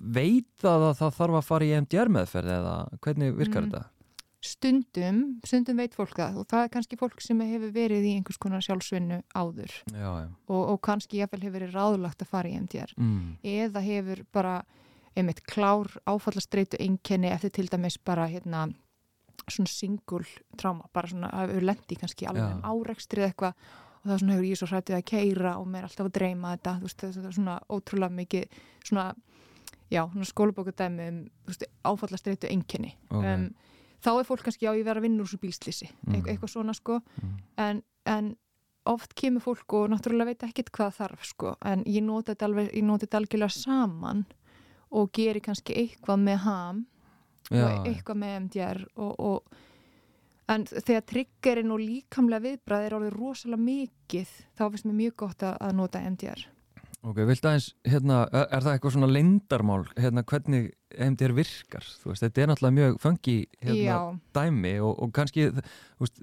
[0.00, 3.68] veit það að það þarf að fara í MDR meðferð eða hvernig virkar mm.
[3.74, 3.90] þetta?
[4.46, 8.38] Stundum, stundum veit fólk það og það er kannski fólk sem hefur verið í einhvers
[8.38, 10.28] konar sjálfsvinnu áður já, já.
[10.46, 13.22] Og, og kannski jáfnvel hefur verið ráðlagt að fara í MDR mm.
[13.42, 14.56] eða hefur bara
[15.16, 18.68] einmitt klár áfallastreitu einkenni eftir til dæmis bara hérna
[19.52, 20.24] svona singul
[20.58, 23.54] tráma, bara svona að við lendi kannski alveg um árekstrið eitthvað
[24.06, 26.54] og það svona hefur ég svo hrættið að keira og mér er alltaf að dreyma
[26.56, 29.06] þetta, þú veist, þetta er svona ótrúlega mikið svona,
[29.90, 31.20] já, skólabókadæmi um
[31.90, 33.34] áfallastreitu enginni okay.
[33.34, 33.46] um,
[34.02, 36.18] þá er fólk kannski á ég verið að vinna úr svo bílslýsi, mm.
[36.22, 37.36] Eitthvað, svona sko mm.
[37.66, 38.34] en, en
[38.86, 42.70] oft kemur fólk og náttúrulega veit ekki hvað þarf sko, en ég noti þetta alveg
[42.70, 44.26] ég noti þetta algjörlega saman
[44.96, 46.84] og gerir kannski eitthvað með ham
[47.50, 47.64] Já.
[47.66, 53.66] og eitthvað með MDR og, og en þegar triggerinn og líkamlega viðbræð er orðið rosalega
[53.66, 56.46] mikið þá finnst mér mjög gott að nota MDR
[57.06, 62.24] Ok, vilt aðeins, hérna, er það eitthvað svona lendarmál, hérna, hvernig MDR virkar, þú veist,
[62.24, 63.98] þetta er náttúrulega mjög funky, hérna, Já.
[64.34, 66.18] dæmi og, og kannski, þú veist,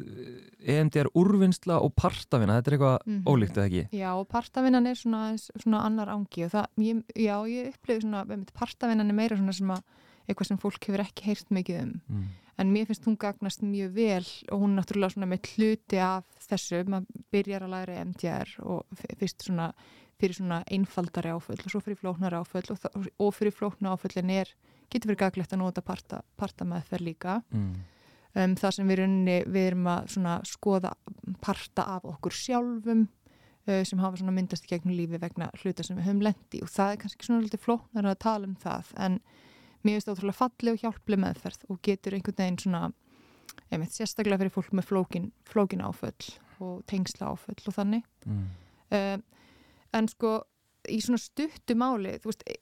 [0.73, 3.31] EMDR úrvinnsla og partavina, þetta er eitthvað mm -hmm.
[3.31, 3.83] ólíkt, eða ekki?
[3.95, 9.09] Já, partavinan er svona, svona annar ángi og það, ég, já, ég upplifði svona, partavinan
[9.09, 9.81] er meira svona sem að,
[10.27, 12.27] eitthvað sem fólk hefur ekki heyrt mikið um, mm.
[12.61, 16.27] en mér finnst hún gagnast mjög vel og hún er náttúrulega svona með hluti af
[16.47, 19.71] þessu, maður byrjar að læra EMDR og fyrst svona
[20.23, 24.51] fyrir svona einfaldari áföll og svo fyrir flóknari áföll og, og fyrir flóknu áföllin er,
[24.91, 27.73] getur verið gaglegt að nota parta, parta með þær líka mm.
[28.37, 30.15] um, það sem við, runni, við erum að
[30.47, 30.93] skoða
[31.43, 35.99] parta af okkur sjálfum uh, sem hafa svona myndast í gegnum lífi vegna hluta sem
[35.99, 39.19] við höfum lendi og það er kannski svona litið flóknar að tala um það en
[39.83, 42.83] mér finnst það ótrúlega falli og hjálpli meðferð og getur einhvern veginn svona
[43.73, 48.43] einmitt sérstaklega fyrir fólk með flókin, flókin áföll og tengsla áföll og þannig mm.
[48.97, 49.23] um,
[49.93, 50.39] en sko
[50.89, 52.57] í svona stuttu máli veist, e,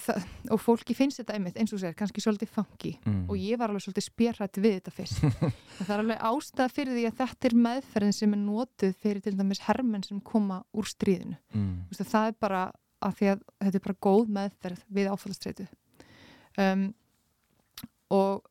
[0.00, 3.22] það, og fólki finnst þetta einmitt eins og sér, kannski svolítið fangi mm.
[3.30, 5.22] og ég var alveg svolítið spjörrætt við þetta fyrst
[5.86, 9.36] það er alveg ástæða fyrir því að þetta er meðferðin sem er nótuð fyrir til
[9.38, 11.72] dæmis hermenn sem koma úr stríðinu mm.
[11.90, 12.64] veist, það er bara
[13.02, 15.68] að því að þetta er bara góð meðferð við áfallastreitu
[16.60, 16.88] um,
[18.12, 18.48] og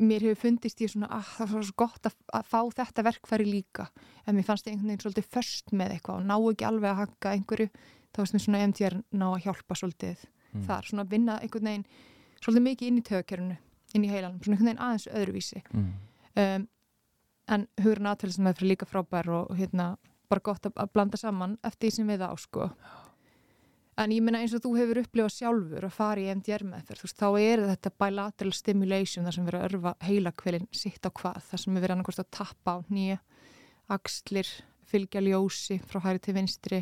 [0.00, 3.04] mér hefur fundist ég svona að ah, það var svo gott að, að fá þetta
[3.04, 3.88] verkfæri líka.
[4.24, 7.00] En mér fannst ég einhvern veginn svolítið först með eitthvað og ná ekki alveg að
[7.02, 7.70] hakka einhverju.
[8.10, 10.62] Þá veist mér svona MTR ná að hjálpa svolítið mm.
[10.66, 11.86] þar, svona að vinna einhvern veginn
[12.40, 13.58] svolítið mikið inn í tögkerunu
[13.90, 15.62] inn í heilanum, svona einhvern veginn aðeins öðruvísi.
[15.74, 15.90] Mm.
[16.44, 16.68] um,
[17.50, 19.92] en hugurinn það fyrir líka frábær og hérna
[20.30, 22.68] bara gott að, að blanda saman eftir því sem við á sko
[24.00, 27.04] En ég minna eins og þú hefur upplifað sjálfur að fara í MDR meðferð, þú
[27.04, 31.42] veist, þá er þetta bilateral stimulation þar sem verður að örfa heilakvelin sitt á hvað,
[31.50, 33.18] þar sem við verðum annarkost að tappa á nýja
[33.92, 34.52] axlir,
[34.88, 36.78] fylgja ljósi frá hæri til vinstri,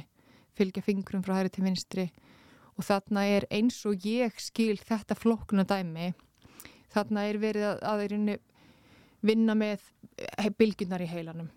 [0.54, 2.04] fylgja fingrum frá hæri til vinstri
[2.78, 6.12] og þarna er eins og ég skil þetta flokkuna dæmi,
[6.94, 8.38] þarna er verið að, að
[9.26, 9.90] vinna með
[10.54, 11.50] bylgunar í heilanum.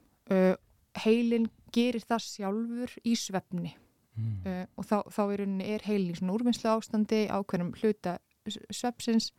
[1.06, 3.76] Heilin gerir það sjálfur í svefni
[4.16, 4.36] mm.
[4.46, 5.46] uh, og þá, þá er,
[5.76, 8.18] er heilin svona úrvinnslu ástandi ákveðnum hluta
[8.74, 9.32] svepsins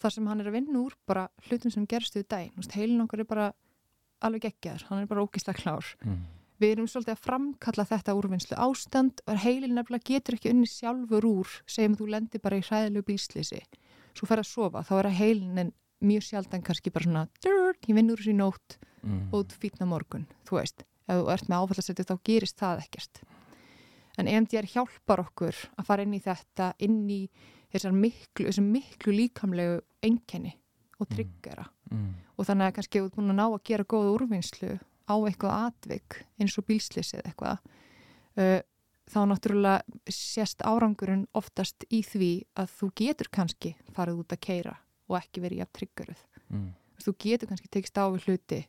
[0.00, 3.24] þar sem hann er að vinna úr bara hlutum sem gerst við dæn heilin okkar
[3.24, 3.48] er bara
[4.24, 5.94] alveg geggjær hann er bara ógislega klár.
[6.04, 6.22] Mm.
[6.60, 11.26] við erum svolítið að framkalla þetta úrvinnslu ástand og heilin nefnilega getur ekki unni sjálfur
[11.28, 13.62] úr segjum þú lendir bara í hræðilegu bíslýsi
[14.16, 15.72] svo fer að sofa, þá er að heilinin
[16.04, 19.28] mjög sjaldan kannski bara svona ég vinn úr þessi nótt mm.
[19.32, 23.22] og þú fýtna morgun þú veist, ef þú ert með áfallastætti þá gerist það ekkert
[24.20, 27.22] en EMDR hjálpar okkur að fara inn í þetta inn í
[27.70, 30.56] þessar miklu, þessar miklu líkamlegu enkenni
[31.00, 31.96] og tryggjara mm.
[31.96, 32.08] mm.
[32.36, 34.72] og þannig að kannski út búin að ná að gera góða úrvinnslu
[35.10, 37.62] á eitthvað atvik eins og bílslisið eitthvað
[38.40, 38.60] uh,
[39.10, 44.76] þá náttúrulega sést árangurinn oftast í því að þú getur kannski farið út að keira
[45.10, 46.68] og ekki verið í að tryggjaruð mm.
[47.06, 48.60] þú getur kannski tekist á við hluti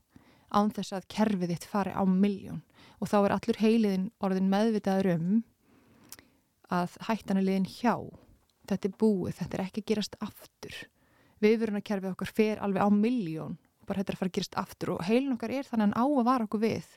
[0.52, 2.62] án þess að kerfið þitt fari á miljón
[3.02, 5.30] og þá er allur heiliðin orðin meðvitaður um
[6.72, 7.96] að hættan er liðin hjá.
[8.70, 10.76] Þetta er búið, þetta er ekki að gerast aftur.
[11.42, 13.58] Viðvörunarkerfið okkar fer alveg á miljón
[13.90, 14.94] bara þetta er að fara að gerast aftur.
[14.94, 16.92] Og heilin okkar er þannig að á að vara okkur við.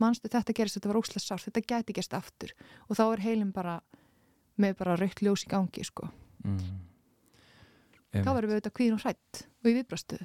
[0.00, 2.52] Mannstu þetta gerist, þetta var óslæst sárt þetta gæti gerst aftur.
[2.88, 3.80] Og þá er heilin bara
[4.60, 6.10] með bara raukt ljós í gangi sko.
[6.44, 6.78] Mm.
[8.10, 10.22] þá verður við auðvitað kvíðin og hrætt og í viðbrastuð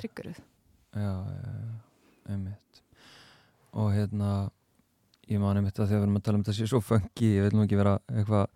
[0.00, 0.40] tryggaruð
[0.90, 1.12] Já,
[2.26, 2.82] einmitt
[3.78, 4.50] og hérna
[5.30, 7.46] ég man einmitt að þegar við erum að tala um þetta sé svo fengi, ég
[7.46, 8.48] vil nú ekki vera eitthvað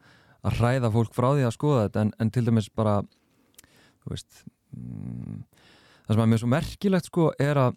[0.44, 2.94] að hræða fólk frá því að skoða þetta en, en til dæmis bara
[4.03, 4.40] þú veist
[4.75, 5.42] mm,
[6.05, 7.77] það sem er mjög svo merkilegt sko er að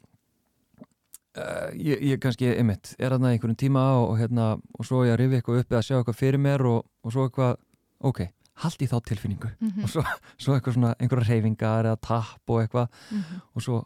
[1.38, 5.16] uh, ég, ég kannski einmitt er aðnað einhverjum tíma og, og hérna og svo ég
[5.16, 7.62] að rifi eitthvað upp eða sjá eitthvað fyrir mér og, og svo eitthvað,
[8.10, 8.24] ok,
[8.64, 9.84] haldi þá tilfinningu mm -hmm.
[9.86, 10.04] og svo,
[10.42, 13.46] svo eitthvað svona einhverja reyfingar eða tap og eitthvað mm -hmm.
[13.54, 13.84] og svo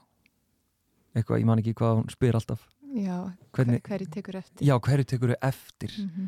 [1.16, 5.08] eitthvað, ég man ekki hvað hún spyr alltaf Já, Hvernig, hverju tekur eftir Já, hverju
[5.08, 6.28] tekur eftir mm -hmm.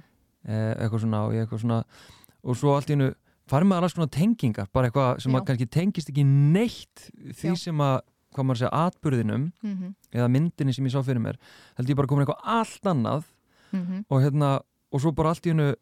[0.79, 1.83] eitthvað svona og eitthvað svona
[2.43, 3.13] og svo allt í hennu
[3.47, 7.55] farum við alveg svona tengingar bara eitthvað sem kannski tengist ekki neitt því Já.
[7.55, 8.01] sem að
[8.33, 9.93] hvað maður segja, atbyrðinum mm -hmm.
[10.11, 11.37] eða myndinni sem ég sá fyrir mér
[11.77, 13.23] held ég bara komin eitthvað allt annað
[13.71, 14.05] mm -hmm.
[14.09, 15.75] og hérna, og svo bara allt í hennu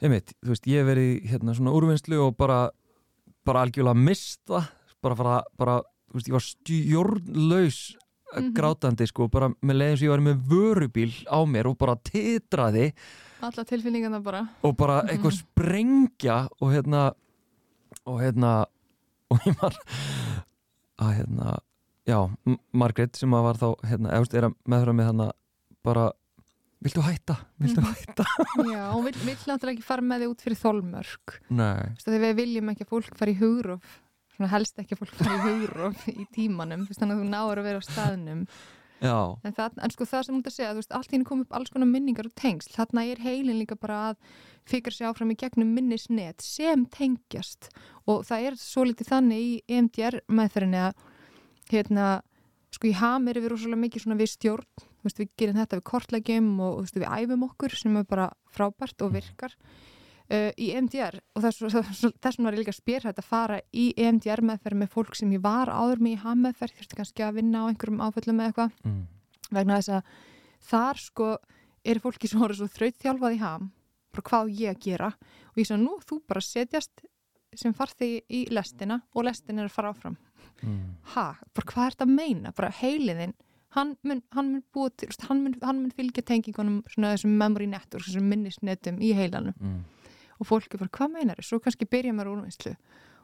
[0.00, 2.70] einmitt, þú veist, ég hef verið hérna svona úrvinnslu og bara
[3.44, 4.68] bara algjörlega mista
[5.02, 5.82] bara, bara, bara
[6.14, 7.80] veist, ég var stjórnlaus
[8.30, 8.52] Mhm.
[8.54, 12.92] grátandi sko, bara með leiðin sem ég var með vörubíl á mér og bara titraði
[13.42, 17.08] alla tilfinningarna bara og bara eitthvað sprengja og hérna
[18.06, 18.52] og hérna
[19.30, 19.74] og ég var
[21.00, 21.56] að hérna
[22.06, 25.26] já, M- Margrét sem að var þá hérna, veist, er að meðfram með hérna
[25.82, 26.04] bara,
[26.84, 27.36] viltu hætta?
[27.58, 27.90] Viltu Mhm.
[27.98, 28.24] hætta?
[28.70, 32.06] Já, hún vill, vill náttúrulega ekki fara með þig út fyrir þolmörk Nei, Þú veist,
[32.06, 33.98] þegar við viljum ekki að fólk fara í hugróf
[34.40, 37.60] svona helst ekki að fólk í hugróf í tímanum, þú veist, þannig að þú náður
[37.60, 38.44] að vera á staðnum.
[39.00, 39.16] Já.
[39.48, 41.42] En, það, en sko það sem hún er að segja, þú veist, allt henni kom
[41.44, 44.18] upp alls konar minningar og tengsl, þarna er heilin líka bara að
[44.68, 47.70] fikra sig áfram í gegnum minnisnet sem tengjast.
[48.04, 51.06] Og það er svo litið þannig í EMDR meðferðinni að
[51.72, 52.10] hérna,
[52.76, 55.80] sko í ham er við rosalega mikið svona við stjórn, þú veist, við gerum þetta
[55.80, 59.56] við kortlegjum og þú veist, við æfum okkur sem er bara frábært og virkar
[60.30, 64.42] uh, í EMDR og þess, þess vegna var ég líka spyrhætt að fara í EMDR
[64.46, 67.64] meðferð með fólk sem ég var áður með í ham meðferð, þurfti kannski að vinna
[67.64, 69.02] á einhverjum áföllum eða eitthvað mm.
[69.50, 70.16] vegna þess að
[70.70, 71.28] þar sko
[71.90, 73.70] eru fólki sem voru svo þrautþjálfað í ham
[74.10, 75.12] bara hvað ég að gera
[75.52, 77.06] og ég sagði nú þú bara setjast
[77.58, 80.18] sem farþi í lestina og lestin er að fara áfram
[80.60, 80.96] Mm.
[81.14, 83.30] ha, bara hvað er þetta að meina bara heiliðin,
[83.76, 87.68] hann mun, hann mun búið til, hann mun, hann mun fylgja tengingunum svona þessum memory
[87.70, 89.78] network, þessum minnisnetum í heilanum Mm.
[90.40, 92.74] Og fólki bara hvað meinar þau, svo kannski byrja mér úrvinnslu.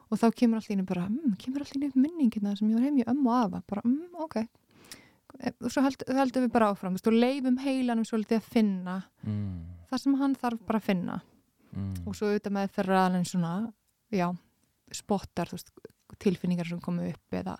[0.07, 3.07] Og þá kemur allir bara, mm, kemur allir upp minningina sem ég var heim í
[3.07, 3.63] ömmu og afa.
[3.67, 4.37] Bara, mm, ok.
[5.65, 6.95] Og svo held, heldum við bara áfram.
[6.95, 9.65] Og leifum heilanum svolítið að finna Mm.
[9.91, 11.21] það sem hann þarf bara að finna.
[11.75, 12.07] Mm.
[12.07, 13.51] og svo auðvitað með fyrir aðeins svona
[14.15, 14.27] já,
[14.95, 15.71] spottar veist,
[16.23, 17.57] tilfinningar sem komu upp eða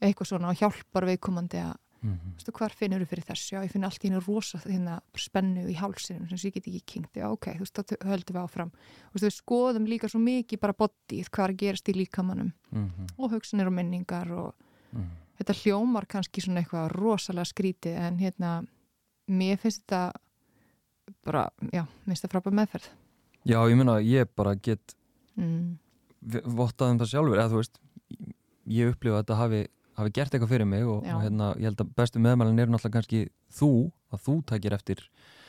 [0.00, 2.34] eitthvað svona og hjálpar viðkomandi að Mm.
[2.36, 5.62] veist, hvar finnur þú fyrir þessu, já, ég finn allt í hennu rosa hérna, spennu
[5.72, 8.72] í hálsinum sem ég get ekki kynnt, já, ok, þú veist, þá höldum við áfram
[8.74, 12.52] þú veist, við skoðum líka svo mikið bara bodyð, hvað er að gerast í líkamannum
[12.74, 13.06] Mm.
[13.16, 14.54] og hugsanir og minningar og
[14.92, 15.08] Mm.
[15.40, 18.66] þetta hljómar kannski svona eitthvað rosalega skrítið en hérna,
[19.28, 20.12] mér finnst þetta
[21.24, 22.88] bara, já, mér finnst þetta frábæð meðferð
[23.44, 24.94] Já, ég meina, ég bara get
[25.36, 25.78] mm.
[26.56, 27.80] vottað um það sjálfur eða þú veist,
[28.72, 29.58] ég upplifa að þetta hafi,
[29.96, 32.96] hafi gert eitthvað fyrir mig og, og hérna, ég held að bestu meðmælinn eru náttúrulega
[32.98, 33.20] kannski
[33.58, 33.70] þú,
[34.12, 35.02] að þú takir eftir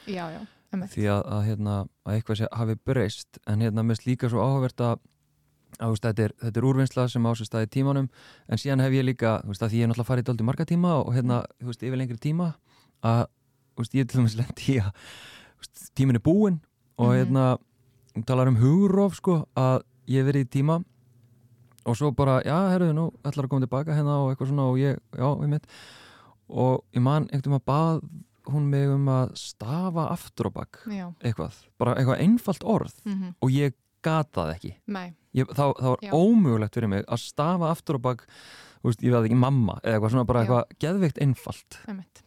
[0.08, 0.42] já, já,
[0.92, 3.40] því að, að, hérna, að eitthvað sé, hafi breyst.
[3.48, 4.96] En hérna mest líka svo áhugavert að
[5.76, 8.10] að, þú veist, þetta, er, þetta er úrvinnsla sem á sér staði tímanum.
[8.48, 10.66] En síðan hef ég líka þú veist, að því ég er náttúrulega farið dálítið marga
[10.70, 12.52] tíma og hérna, þú veist, yfir lengri tíma
[13.04, 13.24] að
[13.76, 16.60] þú veist, ég er til dæmis lendi í að þú veist, tímin er búinn
[16.96, 17.18] og Mhm.
[17.20, 17.46] hérna,
[18.16, 20.78] hún talar um hugróf sko, að ég hef verið í tíma
[21.86, 24.80] og svo bara, já, herruðu nú ætlar að koma tilbaka hérna og eitthvað svona og
[24.82, 25.68] ég, já, ég mitt
[26.50, 28.02] og ég man einhvern veginn að bað
[28.54, 32.94] hún mig um að stafa aftur á bak já, eitthvað, bara eitthvað einfalt orð.
[33.06, 33.74] Mm og ég
[34.06, 34.74] gata það ekki.
[35.36, 36.12] Ég, þá, þá var Já.
[36.14, 39.98] ómögulegt fyrir mig að stafa aftur á bak þú veist, ég veið ekki mamma eða
[39.98, 41.80] eitthvað svona bara eitthvað geðveikt einfalt.
[41.90, 42.25] Já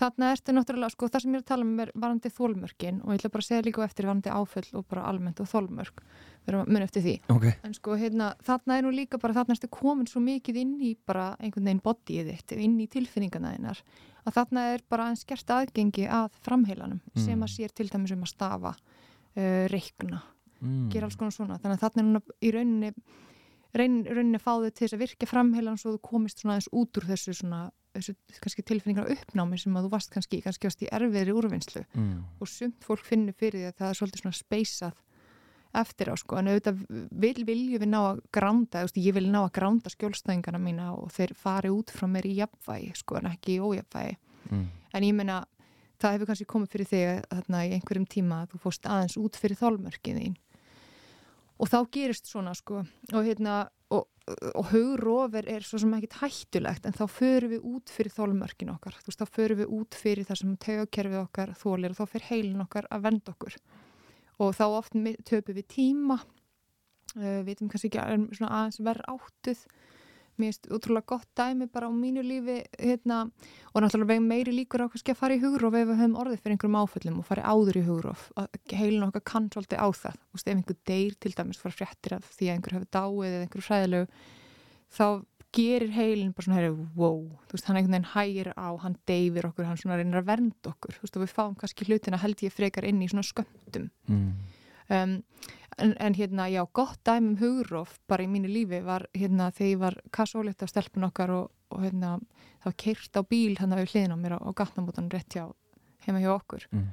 [0.00, 3.12] Þarna ertu náttúrulega, sko, það sem ég er að tala um er varandi þólmörkin og
[3.12, 6.52] ég ætla bara að segja líka eftir varandi áföll og bara almennt og þólmörk við
[6.52, 9.56] erum að munna eftir því ok, En sko, hérna, þarna er nú líka bara, þarna
[9.58, 13.82] ertu komin svo mikið inn í bara einhvern veginn bodyið þitt, inn í tilfinningana þinnar,
[14.24, 17.24] að þarna er bara einn skert aðgengi að framheilanum Mm.
[17.24, 18.74] sem að sér til dæmis um að stafa,
[19.36, 20.22] uh, reikna,
[20.60, 20.88] mm.
[20.92, 21.58] gera alls konar svona.
[21.60, 22.92] Þannig að þarna er núna í rauninni,
[23.74, 27.00] rauninni að fá þau til þess að virka framheilan svo þú komist svona aðeins út
[27.00, 27.60] úr þessu svona,
[27.94, 31.84] þessu kannski tilfinningar uppnámi sem að þú varst kannski, kannski varst í erfiðri úrvinnslu.
[31.94, 32.24] Mm.
[32.40, 35.06] og sumt fólk finnur fyrir því að það er svolítið svona speysað
[35.80, 39.52] eftir á sko, en auðvitað vil, viljum við ná að gránda, ég vil ná að
[39.54, 43.62] gránda skjólstæðingana mína og þeir fari út frá mér í jafnvægi, sko, en ekki í
[43.62, 44.16] ójafvægi
[44.50, 44.68] Mm.
[44.94, 45.40] en ég meina,
[46.00, 49.38] það hefur kannski komið fyrir þig þarna í einhverjum tíma að þú fóst aðeins út
[49.38, 50.38] fyrir þólmörkið þín.
[51.60, 52.84] Og þá gerist svona sko.
[53.12, 54.06] Og hérna og,
[54.54, 58.98] og hugrófur er svo sem ekkit hættulegt en þá förum við út fyrir þólmörkin okkar.
[59.00, 62.28] Þú veist, þá förum við út fyrir það sem tegjakerfið okkar þólir og þá fyrir
[62.30, 63.56] heilin okkar að venda okkur.
[64.40, 64.98] Og þá oft
[65.28, 66.20] töpum við tíma
[67.16, 68.02] við veitum kannski ekki
[68.46, 69.64] aðeins verð áttuð
[70.40, 73.22] mér finnst útrúlega gott dæmi bara á mínu lífi hérna,
[73.74, 76.42] og náttúrulega veginn meiri líkur á kannski að fara í hugróf ef við höfum orðið
[76.42, 80.20] fyrir einhverjum áföllum og farið áður í hugróf að heilin okkar kann svolítið á það.
[80.34, 83.44] Veist, ef einhver deyr til dæmis fara fréttir af því að einhver hefur dáið eða
[83.44, 84.06] einhverju fræðilegu
[84.90, 85.06] þá
[85.54, 89.48] gerir heilin bara svona heyri, wow, þú veist, hann einhvern veginn hægir á hann deyfir
[89.48, 90.94] okkur, hann svona reynir að vernda okkur.
[90.94, 93.88] Þú veist, og við fáum kannski hlutina held ég frekar inn í svona skömmtum.
[94.06, 94.28] Mm.
[94.90, 95.16] Um,
[95.80, 99.70] en, en hérna, já, gott dæmi um hugróf bara í mínu lífi var hérna þegar
[99.70, 102.18] ég var kassólegt af stelpun okkar og, og hérna,
[102.60, 105.46] það var keirt á bíl hann við hliðin á mér á, á gatnamótanum rétt hjá
[106.06, 106.66] heima hjá okkur.
[106.72, 106.90] Mm.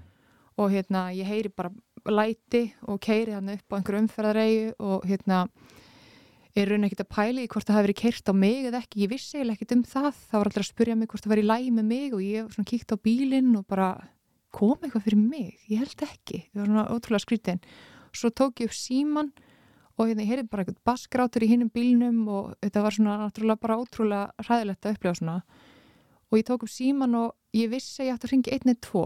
[0.58, 1.70] og hérna, ég heyri bara
[2.10, 5.44] læti og keiri hann upp á einhverju umferðareyju og hérna
[6.58, 9.04] er raun ekkert að pæli í hvort það hafi verið keirt á mig eða ekki,
[9.04, 10.08] ég vissi ekkert um það.
[10.32, 12.48] Það var alltaf að spurja mig hvort það var í lægi með mig og ég
[12.56, 13.90] svona kíkt á bílinn og bara
[14.52, 16.44] kom eitthvað fyrir mig, ég held ekki.
[16.54, 17.62] Það var svona ótrúlega skrítin
[18.18, 19.32] svo tók ég upp síman
[19.98, 23.64] og hérna, ég heyrði bara eitthvað baskrátur í hinnum bílnum og þetta var svona náttúrulega
[23.64, 25.38] bara ótrúlega ræðilegt að upplifa svona.
[26.28, 29.06] Og ég tók upp síman og ég vissi að ég ætti að eða tvo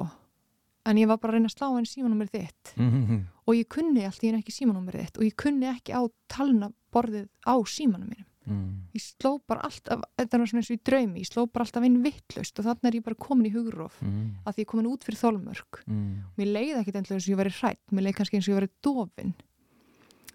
[0.89, 2.73] en ég var bara að reyna að slá henni símanúmerið þitt.
[2.75, 3.21] Mm -hmm.
[3.45, 6.71] og ég kunni allt í henni ekki símanúmerið þitt og ég kunni ekki á talna
[6.91, 8.71] borðið á símanum mínum mm.
[8.97, 11.85] ég sló bara alltaf, þetta var svona eins og í draumi ég sló bara alltaf
[11.87, 14.35] inn vittlaust og þannig er ég bara komin í hugróf Mm.
[14.45, 16.23] að því ég er komin út fyrir þólmörk Mm.
[16.37, 18.59] mér leiði ekkit endilega eins og ég væri hrætt mér leiði kannski eins og ég
[18.61, 19.33] væri dofin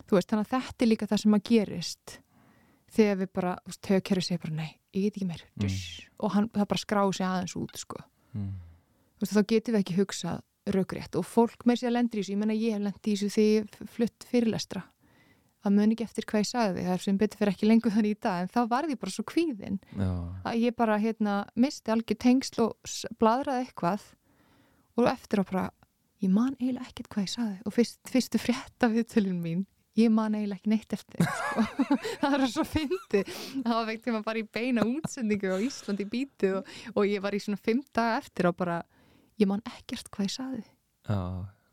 [0.07, 2.19] þú veist, þannig að þetta er líka það sem að gerist
[2.97, 5.79] þegar við bara, þú veist, höfkerfi segir bara nei, ég get ekki meir mm.
[6.23, 8.03] og hann, það bara skráði sig aðeins út sko.
[8.37, 8.53] Mm.
[9.21, 12.39] veist, þá getum við ekki hugsað raugrétt og fólk með sér lendir í þessu ég
[12.41, 14.83] menna ég hef lendir í þessu því flutt fyrirlestra
[15.67, 18.17] það mun ekki eftir hvað ég sagði það er sem betur fyrir ekki lengur þannig
[18.17, 20.11] í dag en þá varði ég bara svo kvíðin Já.
[20.47, 24.05] að ég bara hérna misti algjör tengsl og bladraði eitthvað
[24.97, 25.65] og eftir á bara
[26.25, 29.65] ég man eiginlega ekkert hvað ég sagði og fyrst, fyrstu frétta viðtölun mín
[29.97, 31.65] ég man eiginlega ekki neitt eftir sko.
[32.23, 36.09] það er svo fyndi það var veikt þegar maður bara í beina útsendingu á Íslandi
[36.13, 38.81] bítið og, og ég var í svona fimm daga eftir og bara
[39.41, 40.65] ég man ekkert hvað ég sagði
[41.07, 41.21] Já.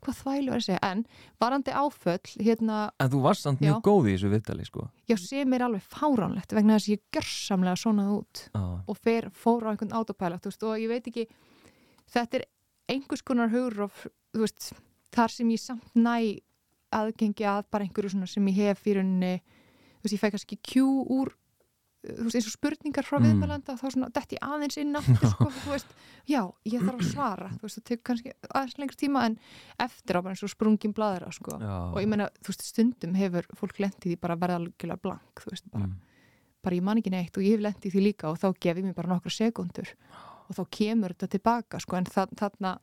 [0.04, 1.02] Hvað þvælu var að segja en
[1.40, 4.86] varandi áföll hérna En þú varst samt mjög góð í þessu viðtali sko.
[5.10, 8.64] já sem er alveg fáránlegt vegna þess að ég görsamlega svonað út Já.
[8.86, 11.26] og fer, fór á einhvern autopilot þú veist, og ég veit ekki
[12.14, 12.46] þetta er
[12.94, 13.88] einhvers konar hugur
[14.34, 14.72] þú veist,
[15.14, 16.40] þar sem ég samt næ
[16.94, 19.40] aðgengi að bara einhverju svona sem ég hef fyrir henni
[20.04, 21.32] ég fæ kannski kjú úr
[22.04, 23.24] þú veist, eins og spurningar frá Mm.
[23.26, 25.94] viðmælanda þá svona, detti ég aðeins inn aftur sko, þú veist,
[26.28, 29.38] já, ég þarf að svara þú veist, það tekur kannski aðeins lengur tíma en
[29.80, 31.56] eftir á bara eins og sprungin bladra sko.
[31.94, 35.34] Og ég meina, þú veist, stundum hefur fólk lendið í bara að verða algjörlega blank
[35.44, 35.94] þú veist, bara Mm.
[36.64, 38.84] bara ég man ekki neitt og ég hef lendið því líka og þá gef ég
[38.84, 39.88] mér bara nokkra sekundur
[40.48, 42.78] og þá kemur þetta tilbaka sko en þa þarna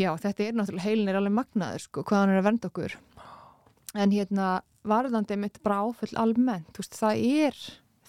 [0.00, 2.94] já þetta er náttúrulega heilin er alveg magnaður sko hvað hann er að vernda okkur
[3.94, 4.48] en hérna
[4.84, 7.60] varðandi mitt bara áföll almennt þú veist það er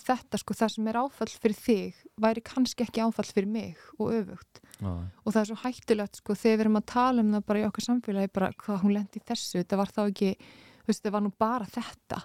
[0.06, 4.14] þetta sko það sem er áfall fyrir þig væri kannski ekki áfall fyrir mig og
[4.14, 4.62] öfugt.
[4.76, 4.91] Já.
[4.91, 7.68] og það er svo hættulegt sko þegar við erum að tala um það bara í
[7.70, 11.24] okkar samfélagi bara hvað hún lendi þessu þetta var þá ekki, þú veist, þetta var
[11.24, 12.20] nú bara þetta.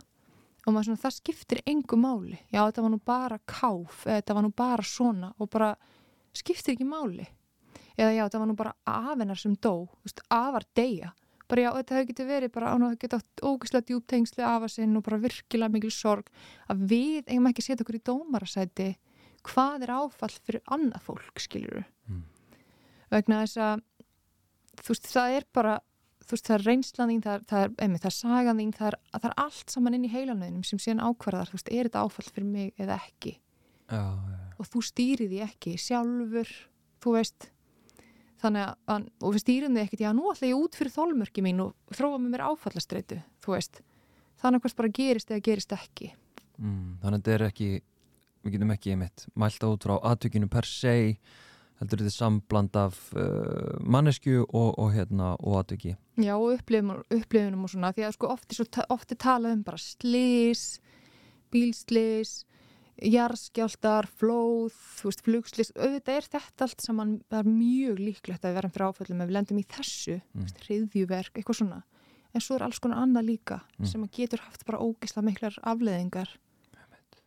[0.67, 4.37] Og maður svona, það skiptir engu máli, já þetta var nú bara káf, eða þetta
[4.37, 5.71] var nú bara svona og bara
[6.37, 7.29] skiptir ekki máli.
[7.95, 11.15] Eða já þetta var nú bara afennar sem dó, þú veist, afar deyja
[11.51, 14.69] bara já þetta hefur getið verið bara án og það geta átt ógislega djúptengsli afa
[14.71, 16.31] sinn og bara virkilega mikil sorg
[16.71, 18.89] að við eigum ekki að setja okkur í dómarasæti
[19.51, 22.25] hvað er áfall fyrir annað fólk skilur Mm.
[23.13, 23.83] vegna þess að
[24.81, 25.75] þú veist það er bara
[26.25, 28.73] þú veist það er reynslan þín, það er, það er, einmitt, það er sagan þín,
[28.79, 31.89] það er, það er allt saman inn í heilanöðinum sem síðan ákvarðar, þú veist, er
[31.89, 33.33] þetta áfall fyrir mig eða ekki
[33.91, 34.37] Já, já.
[34.59, 36.53] og þú stýrir því ekki sjálfur
[37.03, 37.49] þú veist
[38.41, 41.61] þannig að, og við stýrum því ekkert já, nú ætla ég út fyrir þólmörki mín
[41.67, 43.83] og þróa með mér áfallastreitu, þú veist.
[44.41, 46.11] Þannig að hvers bara gerist eða gerist ekki.
[46.61, 47.71] Mm, þannig að þetta er ekki
[48.41, 50.93] við getum ekki einmitt mælt út frá aðtökinu per se
[51.81, 57.65] heldur þetta sambland af uh, mannesku og, og hérna og aðtöki Já, og upplifunum, upplifunum
[57.65, 60.65] og svona, því að sko oft er, svo, ta- oft er talað um bara slís,
[61.53, 62.43] bílslís,
[62.99, 64.75] jarðskjáltar, flóð,
[65.25, 69.29] flugslís, auðvitað er þetta allt saman, það er mjög líklegt að verðum fyrir áföllum ef
[69.31, 70.47] við lendum í þessu, Mm.
[70.67, 71.83] hriðjuverk, eitthvað svona.
[72.35, 73.87] En svo er alls konar annað líka Mm.
[73.87, 76.29] sem getur haft bara ógislega miklar afleðingar.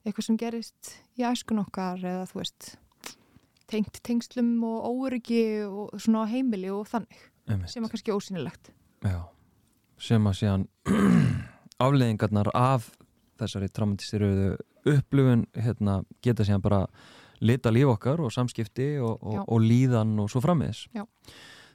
[0.06, 2.76] Eitthvað sem gerist í æskun okkar eða þú veist,
[3.68, 7.70] tengt tengslum og óryggi og svona heimili og þannig, einmitt.
[7.70, 8.70] sem er kannski ósýnilegt.
[9.04, 9.26] Já,
[9.98, 10.68] sem að síðan
[11.80, 12.92] afleðingarnar af
[13.40, 16.88] þessari traumatistiruðu upplifun hérna, geta síðan bara
[17.44, 20.86] lita líf okkar og samskipti og, og, og líðan og svo frammiðis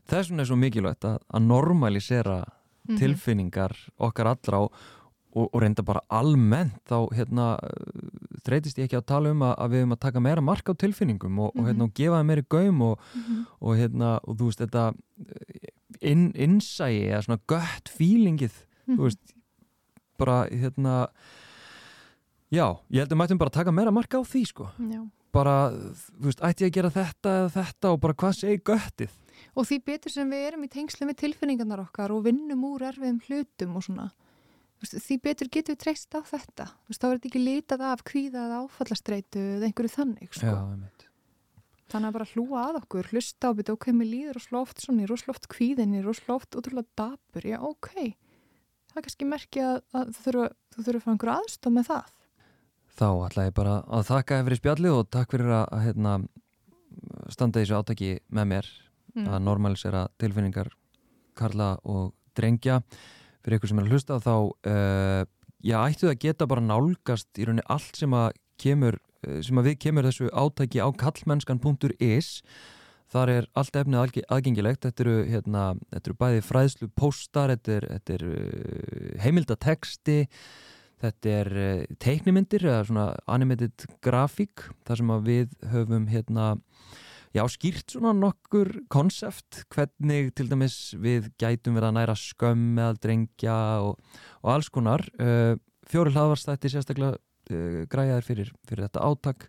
[0.08, 2.44] þess vegna er svo mikilvægt að, að normalisera
[2.88, 2.96] Mhm.
[2.96, 4.72] tilfinningar okkar allra og,
[5.36, 7.58] og, reynda bara almennt þá hérna,
[8.46, 10.72] þreytist ég ekki að tala um að, að við erum að taka meira mark á
[10.72, 13.42] tilfinningum og, og, hérna, og gefa þeim meiri gaum og, Mhm.
[13.60, 14.94] og hérna, og þú veist þetta
[16.00, 18.56] inn, innsæi eða svona gött fílingið
[18.86, 18.96] Mhm.
[18.96, 19.34] þú veist,
[20.18, 21.08] bara hérna
[22.50, 25.00] já, ég held að mættum bara taka meira marka á því sko, Já.
[25.34, 29.16] bara þú veist, ætti ég að gera þetta eða þetta og bara hvað segi göttið
[29.58, 33.20] Og því betur sem við erum í tengslu með tilfinningarnar okkar og vinnum úr erfiðum
[33.26, 34.08] hlutum og svona,
[34.82, 36.66] veist, því betur getum við treyst á þetta.
[36.66, 40.46] Þú veist, þá er þetta ekki litað af kvíða eða áfallastreitu eða einhverju þannig, sko.
[40.46, 41.06] já, einmitt
[41.88, 45.08] Þannig að bara hlúa að okkur, hlusta á byrju, ok, mér líður roslóft svona, ég
[45.08, 47.94] er roslóft kvíðin, ég er roslóft útrúlega dapur, já, ok.
[48.90, 50.34] Það er kannski merki að, að þú
[50.76, 52.10] þurfa að fá einhverju aðstof með það.
[52.98, 56.12] Þá ætla ég bara að þakka fyrir spjallið og takk fyrir að, hérna,
[57.30, 58.70] standa þessu átaki með mér
[59.16, 59.24] Mm.
[59.34, 60.68] að normalisera tilfinningar
[61.34, 62.82] Karla og drengja.
[63.42, 64.34] Fyrir ykkur sem er að hlusta þá
[64.68, 65.22] uh,
[65.64, 69.58] já, ættu það að geta bara nálgast í rauninni allt sem að kemur eh, sem
[69.58, 72.30] að við kemur þessu átaki á kallmennskan.is
[73.10, 74.84] þar er allt efnið aðge- aðgengilegt.
[74.84, 80.18] Þetta eru, hérna, þetta eru bæði fræðslu póstar, þetta er, þetta er uh, heimildateksti
[81.02, 86.54] þetta er uh, teiknimyndir eða svona animated grafík þar sem við höfum hérna
[87.36, 92.96] Já, skýrt svona nokkur konsept, hvernig til dæmis við gætum verið að næra skömm meðal
[93.04, 93.98] drengja og,
[94.40, 95.04] og alls konar.
[95.20, 99.48] Uh, fjóri hlaðvarstætti sérstaklega uh, græjaðir fyrir, fyrir þetta átak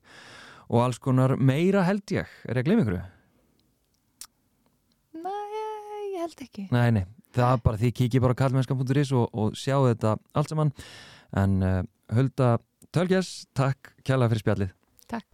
[0.68, 2.28] og alls konar meira held ég.
[2.46, 3.00] Er ég að gleyma ykkur?
[5.24, 6.68] Nei, ég held ekki.
[6.76, 10.52] Nei, nei, það er bara því kikið bara á kallmennskan.is og, og sjáu þetta allt
[10.52, 10.76] saman.
[11.38, 11.82] En uh,
[12.16, 12.58] Hulda
[12.90, 14.72] Tölgjess, takk kjærlega fyrir spjallið.
[15.10, 15.28] Takk.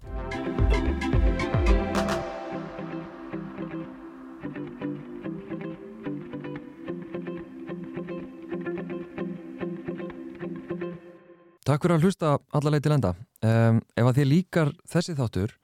[11.66, 13.16] Takk fyrir að hlusta allarleið til enda.
[13.42, 15.56] Um, ef að þið líkar þessi þáttur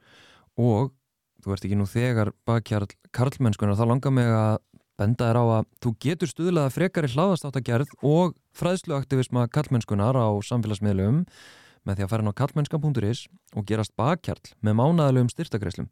[0.58, 0.90] og
[1.44, 4.56] þú ert ekki nú þegar bakkjarl karlmennskunar þá langar mig að
[5.00, 11.22] benda þér á að þú getur stuðlaða frekari hláðastáttagerð og fræðsluaktivisma karlmennskunar á samfélagsmiðlum
[11.82, 13.22] með því að fara inn á karlmennskan.is
[13.56, 15.88] og gerast bakkjarl með mánaðalegum styrtakreislum.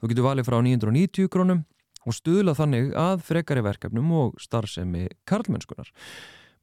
[0.00, 1.62] Þú getur valið frá 990 krónum
[2.08, 5.90] og stuðla þannig að frekari verkefnum og starfsemi karlmennskunar.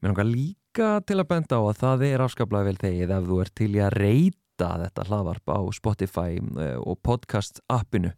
[0.02, 3.40] Mér langar líka til að benda á að það er afskaplega vel þegið ef þú
[3.42, 8.12] ert til í að reyta þetta hlaðvarp á Spotify eh, og podcast appinu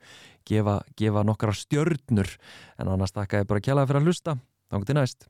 [0.50, 2.32] gefa, gefa nokkra stjörnur
[2.80, 4.39] en annars takka ég bara kjælaði fyrir að hlusta.
[4.70, 5.30] Þá til næst.